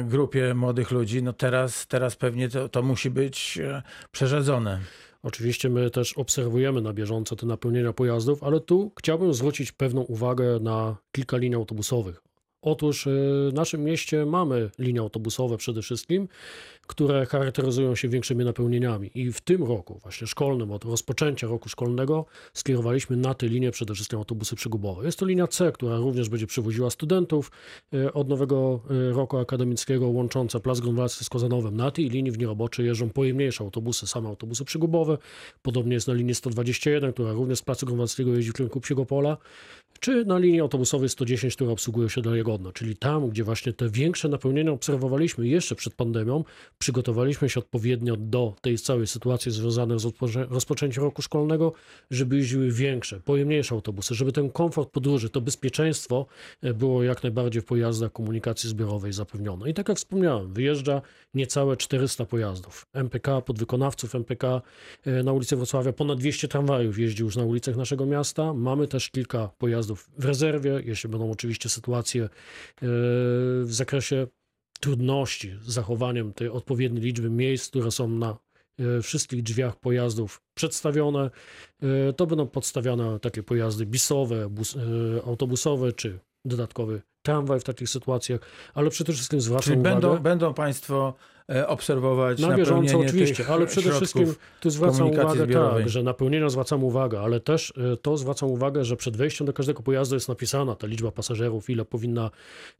[0.04, 1.22] grupie młodych ludzi.
[1.22, 3.58] No teraz, teraz pewnie to, to musi być
[4.10, 4.80] przerzedzone.
[5.22, 10.60] Oczywiście my też obserwujemy na bieżąco te napełnienia pojazdów, ale tu chciałbym zwrócić pewną uwagę
[10.60, 12.29] na kilka linii autobusowych.
[12.62, 13.10] Otóż y,
[13.50, 16.28] w naszym mieście mamy linie autobusowe przede wszystkim,
[16.90, 19.10] które charakteryzują się większymi napełnieniami.
[19.14, 23.94] I w tym roku, właśnie szkolnym, od rozpoczęcia roku szkolnego, skierowaliśmy na te linie przede
[23.94, 25.04] wszystkim autobusy przygubowe.
[25.04, 27.50] Jest to linia C, która również będzie przywoziła studentów
[27.94, 31.76] y, od nowego y, roku akademickiego, łącząca Plac Grunwaldzki z Kozanowem.
[31.76, 35.18] Na tej linii w dni robocze jeżdżą pojemniejsze autobusy, same autobusy przygubowe.
[35.62, 39.36] Podobnie jest na linii 121, która również z Placu Grunwaldzkiego jeździ w kierunku Psiego Pola
[40.00, 44.28] czy na linii autobusowej 110, która obsługuje się Jagodno, czyli tam, gdzie właśnie te większe
[44.28, 46.44] napełnienia obserwowaliśmy jeszcze przed pandemią,
[46.80, 51.72] przygotowaliśmy się odpowiednio do tej całej sytuacji związanej z rozpoczę- rozpoczęciem roku szkolnego,
[52.10, 56.26] żeby jeździły większe, pojemniejsze autobusy, żeby ten komfort podróży, to bezpieczeństwo
[56.62, 59.70] e, było jak najbardziej w pojazdach komunikacji zbiorowej zapewnione.
[59.70, 61.02] I tak jak wspomniałem, wyjeżdża
[61.34, 62.86] niecałe 400 pojazdów.
[62.92, 64.62] MPK, podwykonawców MPK
[65.06, 68.54] e, na ulicy Wrocławia, ponad 200 tramwajów jeździ już na ulicach naszego miasta.
[68.54, 72.28] Mamy też kilka pojazdów w rezerwie, jeśli będą oczywiście sytuacje e,
[73.62, 74.26] w zakresie
[74.80, 78.36] trudności z zachowaniem tej odpowiedniej liczby miejsc, które są na
[78.78, 81.30] e, wszystkich drzwiach pojazdów przedstawione,
[81.82, 84.80] e, to będą podstawiane takie pojazdy bisowe, bus, e,
[85.26, 88.40] autobusowe czy dodatkowy tramwaj w takich sytuacjach,
[88.74, 89.94] ale przede wszystkim zwracam Czyli uwagę...
[89.94, 91.14] będą, będą państwo
[91.66, 95.82] obserwować Na bieżąco oczywiście, ale przede wszystkim tu zwracam uwagę, zbiorowej.
[95.82, 99.52] tak, że napełnienia zwracam uwagę, ale też e, to zwracam uwagę, że przed wejściem do
[99.52, 102.30] każdego pojazdu jest napisana ta liczba pasażerów, ile powinna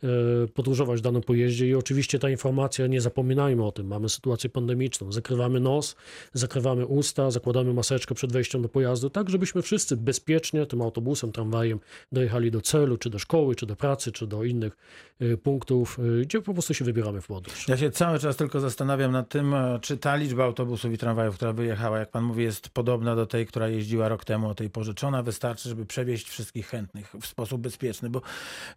[0.04, 0.08] e,
[0.54, 5.12] podróżować w danym pojeździe i oczywiście ta informacja, nie zapominajmy o tym, mamy sytuację pandemiczną,
[5.12, 5.96] zakrywamy nos,
[6.32, 11.80] zakrywamy usta, zakładamy maseczkę przed wejściem do pojazdu, tak żebyśmy wszyscy bezpiecznie tym autobusem, tramwajem
[12.12, 14.76] dojechali do celu, czy do szkoły, czy do pracy, czy do innych
[15.20, 17.68] e, punktów, e, gdzie po prostu się wybieramy w podróż.
[17.68, 21.34] Ja się cały czas tylko zastanawiam nad tym, e, czy ta liczba autobusów i tramwajów,
[21.34, 24.70] która wyjechała, jak pan mówi, jest podobna do tej, która jeździła rok temu o tej
[24.70, 24.94] porze.
[24.94, 28.10] Czy ona wystarczy, żeby przewieźć wszystkich chętnych w sposób bezpieczny?
[28.10, 28.22] Bo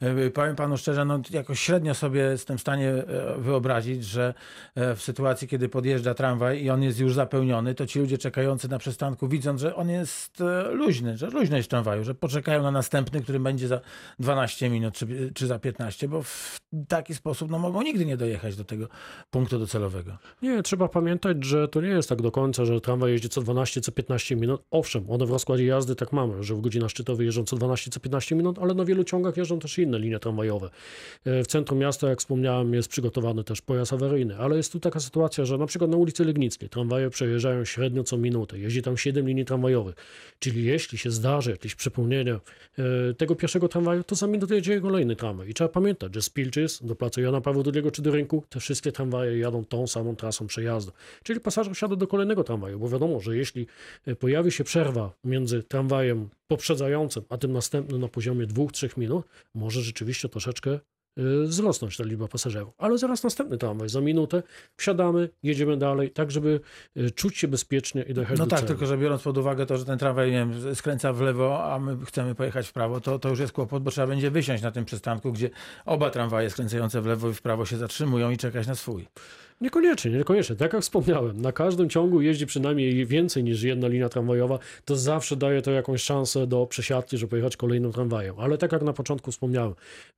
[0.01, 4.33] e, powiem panu szczerze, no jakoś średnio sobie jestem w stanie e, wyobrazić, że
[4.75, 8.79] w sytuacji, kiedy podjeżdża tramwaj i on jest już zapełniony, to ci ludzie czekający na
[8.79, 13.67] przystanku, widząc, że on jest luźny, że luźność tramwaju, że poczekają na następny, który będzie
[13.67, 13.79] za
[14.19, 18.55] 12 minut czy, czy za 15, bo w taki sposób no, mogą nigdy nie dojechać
[18.55, 18.87] do tego
[19.31, 20.17] punktu docelowego.
[20.41, 23.81] Nie, trzeba pamiętać, że to nie jest tak do końca, że tramwaj jeździ co 12,
[23.81, 24.61] co 15 minut.
[24.71, 27.99] Owszem, one w rozkładzie jazdy tak mamy, że w godzinach szczytowych jeżdżą co 12, co
[27.99, 30.69] 15 minut, ale na wielu ciągach jeżdżą też inne linie tramwajowe.
[31.25, 34.99] E, W centrum miasta, jak wspomniałem, jest przygotowany też pojazd awaryjny, ale jest tu taka
[34.99, 38.59] sytuacja, że na przykład na ulicy Legnickiej tramwaje przejeżdżają średnio co minutę.
[38.59, 39.95] Jeździ tam 7 linii tramwajowych.
[40.39, 45.15] Czyli jeśli się zdarzy jakieś przepełnienie e, tego pierwszego tramwaju, to za minutę jedzie kolejny
[45.15, 45.49] tramwaj.
[45.49, 48.59] I trzeba pamiętać, że z Pilczyc do placu Jana Pawła II czy do rynku te
[48.59, 50.91] wszystkie tramwaje jadą tą samą trasą przejazdu.
[51.23, 53.67] Czyli pasażer wsiada do kolejnego tramwaju, bo wiadomo, że jeśli
[54.05, 59.81] e, pojawi się przerwa między tramwajem poprzedzającym, a tym następnym na poziomie 2-3 minut, może
[59.81, 60.79] rzeczywiście troszeczkę
[61.43, 62.73] wzrosnąć ta liczba pasażerów.
[62.77, 64.43] Ale zaraz następny tramwaj, za minutę
[64.77, 66.59] wsiadamy, jedziemy dalej, tak żeby
[66.97, 68.67] y, czuć się bezpiecznie i dojechać No do tak, celu.
[68.67, 71.79] tylko że biorąc pod uwagę to, że ten tramwaj nie wiem, skręca w lewo, a
[71.79, 74.71] my chcemy pojechać w prawo, to, to już jest kłopot, bo trzeba będzie wysiąść na
[74.71, 75.49] tym przystanku, gdzie
[75.85, 79.07] oba tramwaje skręcające w lewo i w prawo się zatrzymują i czekać na swój.
[79.61, 80.55] Niekoniecznie, niekoniecznie.
[80.55, 85.35] Tak jak wspomniałem, na każdym ciągu jeździ przynajmniej więcej niż jedna linia tramwajowa, to zawsze
[85.35, 88.39] daje to jakąś szansę do przesiadki, żeby pojechać kolejnym tramwajem.
[88.39, 89.73] Ale tak jak na początku wspomniałem,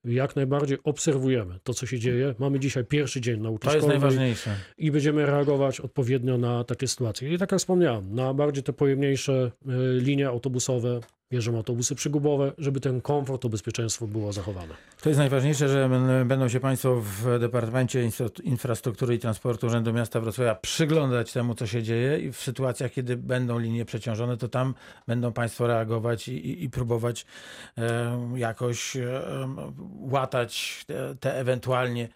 [0.06, 2.36] jak najbardziej obserwujemy to, co się dzieje.
[2.40, 4.56] Mamy dzisiaj pierwszy dzień nauki To jest najważniejsze.
[4.78, 7.34] i będziemy reagować odpowiednio na takie sytuacje.
[7.34, 9.52] I tak jak wspomniałem, na bardziej te pojemniejsze
[9.98, 11.00] y, linie autobusowe,
[11.32, 14.74] bierzemy autobusy przygubowe, żeby ten komfort, to bezpieczeństwo było zachowane.
[15.02, 15.90] To jest najważniejsze, że
[16.26, 21.68] będą się Państwo w Departamencie Infra- Infrastruktury i Transportu Urzędu Miasta Wrocławia przyglądać temu, co
[21.68, 24.74] się dzieje i w sytuacjach, kiedy będą linie przeciążone, to tam
[25.08, 27.26] będą Państwo reagować i, i, i próbować
[27.78, 29.22] e, jakoś e,
[30.00, 32.10] łatać te, te ewentualnie,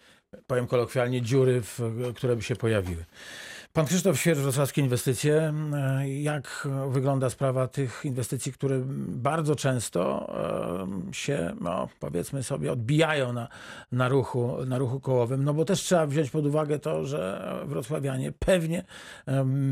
[0.47, 1.79] powiem kolokwialnie, dziury, w,
[2.15, 3.05] które by się pojawiły.
[3.73, 5.53] Pan Krzysztof Świerz, Wrocławskie Inwestycje.
[6.21, 10.33] Jak wygląda sprawa tych inwestycji, które bardzo często
[11.11, 13.47] się, no, powiedzmy sobie, odbijają na,
[13.91, 15.43] na, ruchu, na ruchu kołowym?
[15.43, 18.83] No bo też trzeba wziąć pod uwagę to, że wrocławianie pewnie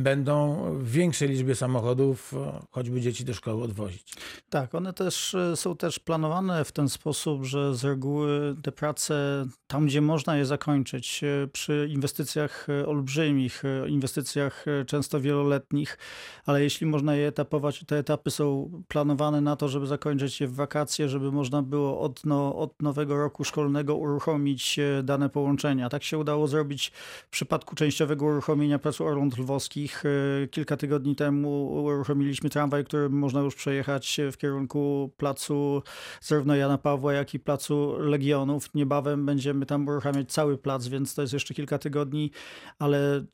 [0.04, 4.14] będą w większej liczbie samochodów, e, choćby dzieci do szkoły odwozić.
[4.50, 9.46] Tak, one też e, są też planowane w ten sposób, że z reguły te prace
[9.68, 15.98] tam, gdzie można je zakończyć, e, przy inwestycjach olbrzymich, inwestycjach e, często wieloletnich,
[16.46, 20.56] ale jeśli można je etapować, te etapy są planowane na to, żeby zakończyć je w
[20.56, 25.90] wakacje, żeby można było od, no, od nowego roku szkolnego uruchomić e, dane połączenia.
[25.90, 26.92] Tak się udało zrobić
[27.28, 30.04] w przypadku częściowego uruchomienia Placu Orląt Lwowskich.
[30.06, 35.84] E, Kilka tygodni temu uruchomiliśmy tramwaj, którym można już przejechać w kierunku placu
[36.22, 38.74] zarówno Jana Pawła, jak i placu Legionów.
[38.74, 42.32] Niebawem będziemy tam uruchamiać cały plac, więc to jest jeszcze kilka tygodni,
[42.80, 43.26] ale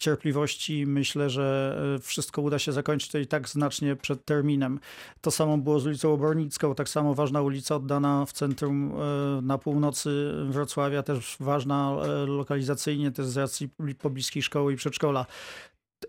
[0.48, 4.80] cierpliwości myślę, że e, wszystko uda się zakończyć to i tak znacznie przed terminem.
[5.22, 9.58] To samo było z ulicą Obornicką, tak samo ważna ulica oddana w centrum e, na
[9.58, 13.70] północy Wrocławia, też ważna e, lokalizacyjnie, też z racji
[14.02, 15.26] pobliskiej szkoły i przedszkola.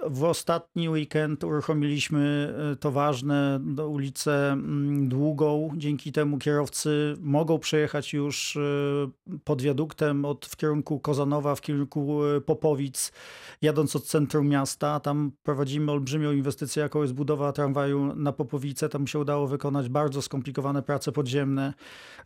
[0.07, 5.71] W ostatni weekend uruchomiliśmy e, to ważne do ulicę mm, Długą.
[5.77, 8.61] Dzięki temu kierowcy mogą przejechać już e,
[9.45, 13.13] pod wiaduktem od, w kierunku Kozanowa, w kierunku e, Popowic,
[13.63, 15.01] jadąc od centrum miasta.
[15.01, 18.89] Tam prowadzimy olbrzymią inwestycję, jaką jest budowa tramwaju na Popowice.
[18.89, 21.75] Tam się udało wykonać bardzo skomplikowane prace podziemne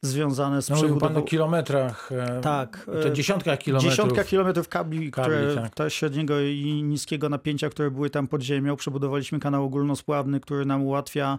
[0.02, 1.24] związane z No, mówił Pan przebudową.
[1.24, 2.10] o kilometrach,
[2.42, 2.86] Tak.
[3.02, 3.92] to dziesiątkach kilometrów.
[3.92, 5.90] Dziesiątka kilometrów kabli, Kabli, które tak.
[5.92, 8.76] średniego i niskiego napięcia, które były tam pod ziemią.
[8.76, 11.38] Przebudowaliśmy kanał ogólnospławny, który nam ułatwia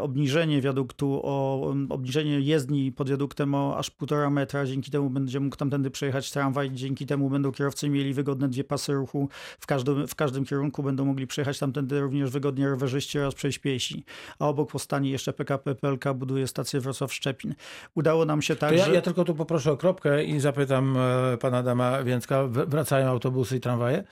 [0.00, 4.66] obniżenie wiaduktu, o, obniżenie jezdni pod wiaduktem o aż półtora metra.
[4.66, 6.70] Dzięki temu będzie mógł tamtędy przejechać tramwaj.
[6.70, 9.28] Dzięki temu będą kierowcy mieli wygodne dwie pasy ruchu
[9.60, 10.82] w każdym, w każdym kierunku.
[10.82, 14.04] Będą mogli przejechać tamtędy również wygodnie rowerzyści oraz przejść piesi.
[14.38, 17.52] A obok powstanie jeszcze PKP PLK, buduje stację Wrocław-Szczepin.
[17.94, 18.88] Udało nam się także...
[18.88, 23.56] ja, ja tylko tu poproszę o kropkę i zapytam e, pana Adama Więcka, wracają autobusy
[23.56, 24.04] i tramwaje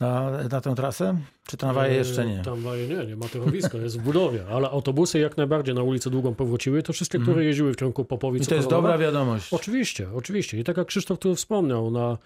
[0.00, 1.16] na, na tę trasę?
[1.46, 2.40] Czy tramwaje jeszcze nie?
[2.40, 6.10] E, Tramwaje nie, nie ma torowiska, jest w budowie, ale autobusy jak najbardziej na ulicę
[6.10, 6.82] Długą powróciły.
[6.82, 8.40] To wszystkie, które jeździły w kierunku Popowic.
[8.42, 8.46] Mhm.
[8.46, 8.88] I to jest Koronowa.
[8.88, 9.52] dobra wiadomość.
[9.52, 10.58] Oczywiście, oczywiście.
[10.58, 12.18] I tak jak Krzysztof tu wspomniał, na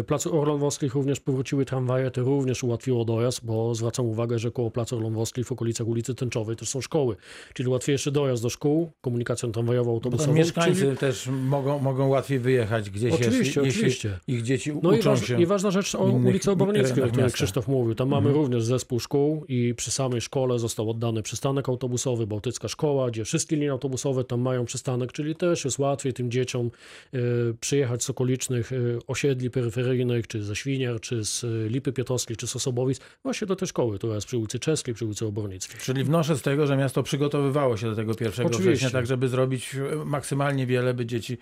[0.00, 4.50] y, Placu Orląt Włoskich również powróciły tramwaje, to również ułatwiło dojazd, bo zwracam uwagę, że
[4.50, 7.16] koło Placu Orląt Włoskich w okolicach ulicy Tęczowej też są szkoły,
[7.54, 10.32] czyli łatwiejszy dojazd do szkół, komunikacją tramwajową, autobusową.
[10.34, 10.96] mieszkańcy czyli...
[10.96, 14.18] też mogą, mogą łatwiej wyjechać gdzieś, Oczywiście, jeśli, oczywiście.
[14.26, 15.42] ich dzieci No i, uczą waż, się.
[15.42, 17.30] i ważna rzecz o ulicy Obornickiej, o której.
[17.32, 17.94] Krzysztof mówił.
[17.94, 18.44] Tam mamy Mhm.
[18.44, 21.89] również zespół szkół i przy samej szkole został oddany przystanek autobusowy,
[22.26, 26.70] Bałtycka Szkoła, gdzie wszystkie linie autobusowe tam mają przystanek, czyli też jest łatwiej tym dzieciom
[27.14, 27.18] y,
[27.60, 32.46] przyjechać z okolicznych y, osiedli peryferyjnych, czy ze Świniar, czy z y, Lipy Piotrowskiej, czy
[32.46, 35.80] z Osobowic, właśnie do tej szkoły, która jest przy ulicy Czeskiej, przy ulicy Obornickiej.
[35.80, 38.70] Czyli wnoszę z tego, że miasto przygotowywało się do tego 1 Oczywiście.
[38.70, 41.38] września, tak żeby zrobić e, maksymalnie wiele, by dzieci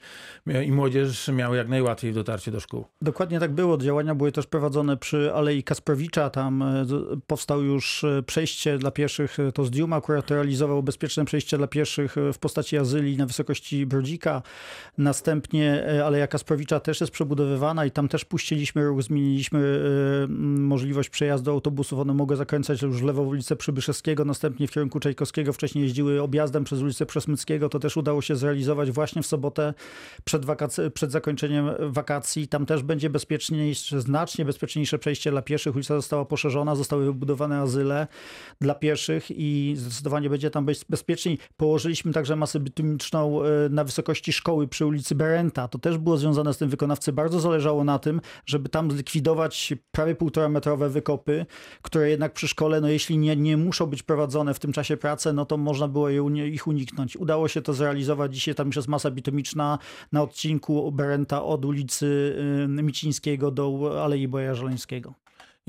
[0.66, 2.84] i młodzież miały jak najłatwiej w dotarcie do szkół.
[3.02, 3.78] Dokładnie tak było.
[3.78, 6.30] Działania były też prowadzone przy Alei Kasprowicza.
[6.30, 9.38] Tam e, z- powstał już e, przejście dla pieszych.
[9.40, 13.86] E, To Zdium akurat realizował bezpieczne przejście dla pieszych e, w postaci azylii na wysokości
[13.86, 14.42] Brodzika.
[14.98, 19.82] Następnie e, Aleja Kasprowicza też jest przebudowywana i tam też puściliśmy ruch, zmieniliśmy
[20.24, 20.26] e,
[20.58, 21.98] możliwość przejazdu autobusów.
[21.98, 25.52] One mogły zakończać już w lewą ulicę Przybyszewskiego, następnie w kierunku Czajkowskiego.
[25.52, 27.68] Wcześniej jeździły objazdem przez ulicę Przesmyckiego.
[27.68, 29.74] To też udało się zrealizować właśnie w sobotę
[30.24, 32.48] przed, wakac- przed zakończeniem wakacji.
[32.48, 35.74] Tam też będzie bezpieczniejsze, znacznie bezpieczniejsze przejście dla pieszych.
[35.74, 38.06] Ulica została poszerzona, zostały wybudowane azyle
[38.60, 41.38] dla pieszych i zdecydowanie będzie tam bez- bezpieczniej.
[41.56, 45.68] Położyliśmy także masę bitumiczną e, na wysokości szkoły przy ulicy Berenta.
[45.68, 47.12] To też było związane z tym wykonawcy.
[47.12, 51.46] Bardzo zależało na tym, żeby tam zlikwidować prawie półtora metrowe wykopy,
[51.82, 55.32] które jednak przy szkole, no jeśli nie, nie muszą być prowadzone w tym czasie pracy,
[55.32, 57.16] no to można było ich uniknąć.
[57.16, 58.34] Udało się to zrealizować.
[58.34, 59.78] Dzisiaj tam już jest masa bitumiczna
[60.12, 65.14] na odcinku Berenta od ulicy y, Micińskiego do Alei Boja Żeleńskiego.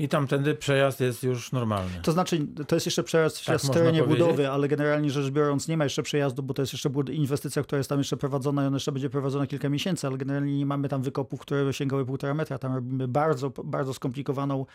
[0.00, 1.90] I tamtędy przejazd jest już normalny.
[2.02, 5.76] To znaczy, to jest jeszcze przejazd Tak w terenie budowy, ale generalnie rzecz biorąc nie
[5.76, 8.76] ma jeszcze przejazdu, bo to jest jeszcze inwestycja, która jest tam jeszcze prowadzona i ona
[8.76, 12.58] jeszcze będzie prowadzona kilka miesięcy, ale generalnie nie mamy tam wykopów, które sięgały półtora metra.
[12.58, 14.66] Tam robimy bardzo, bardzo skomplikowaną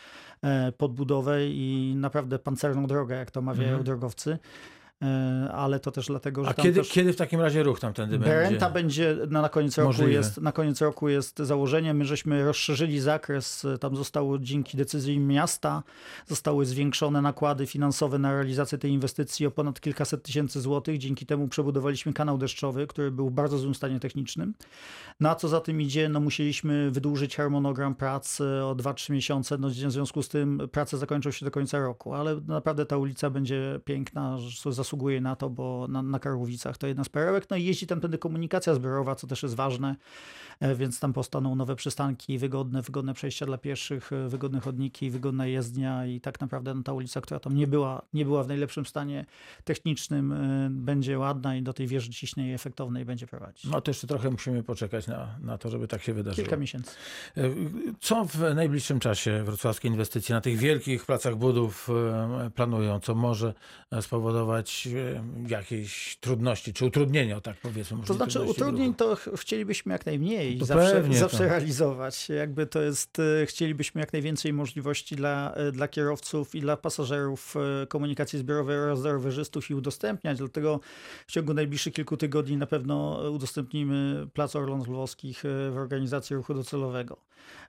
[0.41, 3.83] e, podbudowę i naprawdę pancerną drogę, jak to mawiają Mhm.
[3.83, 4.37] drogowcy.
[5.03, 6.89] E, ale to też dlatego, że A kiedy, też...
[6.89, 9.15] kiedy w takim razie ruch tamtędy Berenta będzie?
[9.15, 10.11] będzie na, na koniec roku Możliwe.
[10.11, 11.93] jest na koniec roku jest założenie.
[11.93, 13.67] My żeśmy rozszerzyli zakres.
[13.79, 15.83] Tam zostało dzięki decyzji miasta
[16.27, 20.97] zostały zwiększone nakłady finansowe na realizację tej inwestycji o ponad kilkaset tysięcy złotych.
[20.97, 24.53] Dzięki temu przebudowaliśmy kanał deszczowy, który był w bardzo złym stanie technicznym.
[25.19, 29.57] Na co za tym idzie, no musieliśmy wydłużyć harmonogram prac e, o 2-3 miesiące.
[29.57, 33.29] No, w związku z tym prace zakończą się do końca roku, ale naprawdę ta ulica
[33.29, 37.49] będzie piękna, że zasługuje na to, bo na, na Karłowicach to jedna z perełek.
[37.49, 39.95] No i jeździ tam wtedy komunikacja zbiorowa, co też jest ważne,
[40.59, 45.47] e, więc tam powstaną nowe przystanki, wygodne, wygodne przejścia dla pieszych, e, wygodne chodniki, wygodna
[45.47, 48.85] jezdnia i tak naprawdę no, ta ulica, która tam nie była, nie była w najlepszym
[48.85, 49.25] stanie
[49.63, 53.65] technicznym, e, będzie ładna i do tej wieży ciśnień efektownej będzie prowadzić.
[53.65, 56.45] No to jeszcze trochę musimy poczekać na, na to, żeby tak się wydarzyło.
[56.45, 56.95] Kilka miesięcy.
[57.99, 61.89] Co w najbliższym czasie wrocławskie inwestycje na tych wielkich placach budów
[62.55, 63.53] planują, co może
[64.01, 67.97] spowodować e, jakieś trudności, czy utrudnienia, tak powiedzmy.
[68.05, 71.47] To znaczy utrudnień to ch- chcielibyśmy jak najmniej To zawsze, zawsze tak.
[71.49, 72.29] realizować.
[72.29, 77.55] Jakby to jest, e, chcielibyśmy jak najwięcej możliwości dla, e, dla kierowców i dla pasażerów
[77.89, 80.37] komunikacji zbiorowej oraz dla rowerzystów i udostępniać.
[80.37, 80.79] Dlatego
[81.27, 87.17] w ciągu najbliższych kilku tygodni na pewno udostępnimy Plac Orląt Lwowskich w organizacji ruchu docelowego.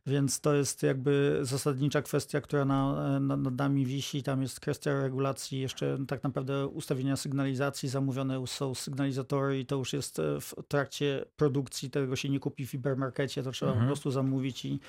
[0.07, 4.23] Więc to jest jakby zasadnicza kwestia, która na, na, nad nami wisi.
[4.23, 7.89] Tam jest kwestia regulacji, jeszcze tak naprawdę ustawienia sygnalizacji.
[7.89, 11.91] Zamówione są sygnalizatory i to już jest e, w trakcie produkcji.
[11.91, 13.87] Tego się nie kupi w hipermarkecie, to trzeba Mhm.
[13.87, 14.81] po prostu zamówić i,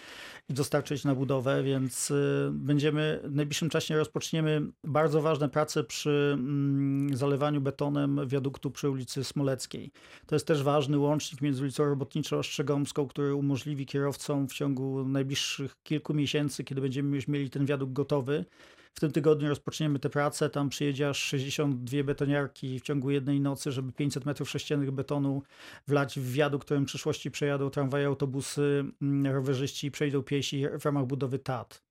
[0.50, 6.32] i dostarczyć na budowę, więc y, będziemy w najbliższym czasie rozpoczniemy bardzo ważne prace przy
[6.34, 9.92] mm, zalewaniu betonem wiaduktu przy ulicy Smoleckiej.
[10.26, 15.06] To jest też ważny łącznik między ulicą Robotniczą a Strzegomską, który umożliwi kierowcom w ciągu
[15.08, 18.46] najbliższych kilku miesięcy, kiedy będziemy już mieli ten wiadukt gotowy.
[18.94, 20.50] W tym tygodniu rozpoczniemy te prace.
[20.50, 25.44] Tam przyjedzie aż 62 betoniarki w ciągu jednej nocy, żeby 500 metrów sześciennych betonu
[25.88, 30.86] wlać w wiadukt, którym w przyszłości przejadą tramwaje, autobusy, mm, rowerzyści i przejdą piesi w
[30.86, 31.84] ramach budowy TAT.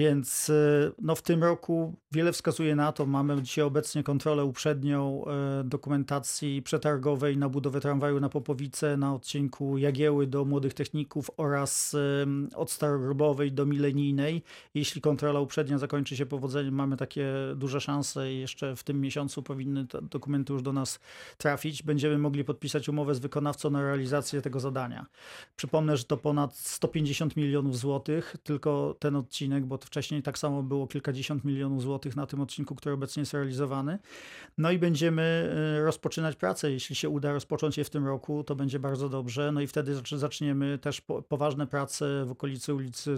[0.00, 3.06] Więc y, no, w tym roku wiele wskazuje na to.
[3.06, 9.78] Mamy dzisiaj obecnie kontrolę uprzednią e, dokumentacji przetargowej na budowę tramwaju na Popowice na odcinku
[9.78, 11.96] Jagieły do Młodych Techników oraz
[12.54, 14.42] od Starogrobowej do Milenijnej.
[14.74, 19.42] Jeśli kontrola uprzednia zakończy się powodzeniem, mamy takie duże szanse i jeszcze w tym miesiącu
[19.42, 21.00] powinny te dokumenty już do nas
[21.38, 21.82] trafić.
[21.82, 25.06] Będziemy mogli podpisać umowę z wykonawcą na realizację tego zadania.
[25.56, 30.86] Przypomnę, że to ponad 150 milionów złotych, tylko ten odcinek, bo wcześniej tak samo było
[30.86, 33.98] kilkadziesiąt milionów złotych na tym odcinku, który obecnie jest realizowany.
[34.58, 36.70] No i będziemy y, rozpoczynać pracę.
[36.72, 39.52] Jeśli się uda rozpocząć je w tym roku, to będzie bardzo dobrze.
[39.52, 43.16] No i wtedy zacz- zaczniemy też po, poważne prace w okolicy ulicy,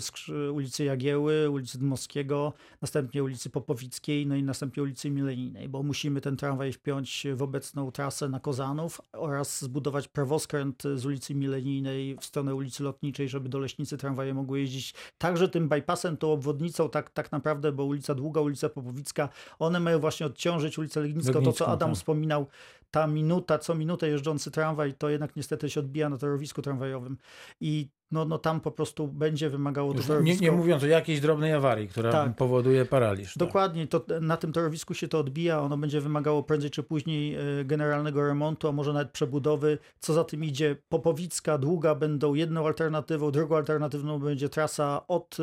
[0.52, 2.52] ulicy Jagieły, ulicy Dmowskiego,
[2.82, 7.90] następnie ulicy Popowickiej, no i następnie ulicy Milenijnej, bo musimy ten tramwaj wpiąć w obecną
[7.90, 13.58] trasę na Kozanów oraz zbudować prawoskręt z ulicy Milenijnej w stronę ulicy Lotniczej, żeby do
[13.58, 16.51] Leśnicy tramwaje mogły jeździć także tym bypassem, tą obwodnicą
[16.88, 19.28] tak, tak naprawdę, bo ulica Długa, ulica Popowicka,
[19.59, 21.96] one mają właśnie odciążyć ulicę Legnicką, to co Adam tak.
[21.96, 22.46] wspominał,
[22.90, 27.18] ta minuta, co minutę jeżdżący tramwaj, to jednak niestety się odbija na torowisku tramwajowym
[27.61, 31.52] i no, no tam po prostu będzie wymagało Już nie, nie mówiąc o jakiejś drobnej
[31.52, 32.36] awarii, która Tak.
[32.36, 33.34] powoduje paraliż.
[33.34, 33.36] tak.
[33.36, 37.64] Dokładnie, to na tym torowisku się to odbija, ono będzie wymagało prędzej czy później e,
[37.64, 39.78] generalnego remontu, a może nawet przebudowy.
[40.00, 45.42] Co za tym idzie, Popowicka, Długa będą jedną alternatywą, drugą alternatywną będzie trasa od e,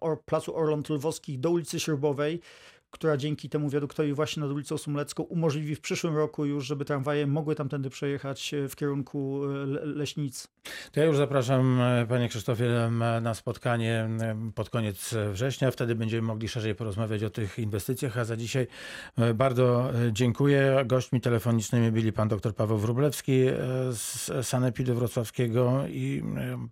[0.00, 2.40] or, placu Orląt Lwowskich do ulicy Śrubowej,
[2.94, 7.26] która dzięki temu wiaduktowi właśnie nad ulicą Sumlecką umożliwi w przyszłym roku już, żeby tramwaje
[7.26, 10.48] mogły tamtędy przejechać e, w kierunku e, Le- Leśnic.
[10.92, 12.90] To ja już zapraszam e, panie Krzysztofie
[13.22, 14.08] na spotkanie
[14.54, 15.70] pod koniec września.
[15.70, 18.18] Wtedy będziemy mogli szerzej porozmawiać o tych inwestycjach.
[18.18, 18.66] A za dzisiaj
[19.34, 20.82] bardzo dziękuję.
[20.86, 23.56] Gośćmi telefonicznymi byli pan dr Paweł Wróblewski e,
[23.92, 26.22] z Sanepidu Wrocławskiego i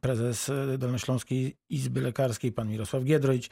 [0.00, 3.50] prezes Dolnośląskiej Izby Lekarskiej, pan Mirosław Giedroyć.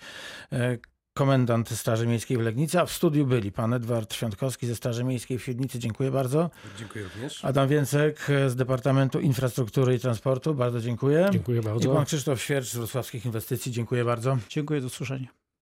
[1.20, 5.38] Komendant Straży Miejskiej w Legnicy, a w studiu byli pan Edward Świątkowski ze Straży Miejskiej
[5.38, 5.78] w Świdnicy.
[5.78, 6.50] Dziękuję bardzo.
[6.78, 7.44] Dziękuję również.
[7.44, 10.54] Adam Więcek z Departamentu Infrastruktury i Transportu.
[10.54, 11.28] Bardzo dziękuję.
[11.32, 11.94] Dziękuję I bardzo.
[11.94, 13.72] pan Krzysztof Świercz z Wrocławskich Inwestycji.
[13.72, 14.38] Dziękuję bardzo.
[14.48, 15.39] Dziękuję, do usłyszenia.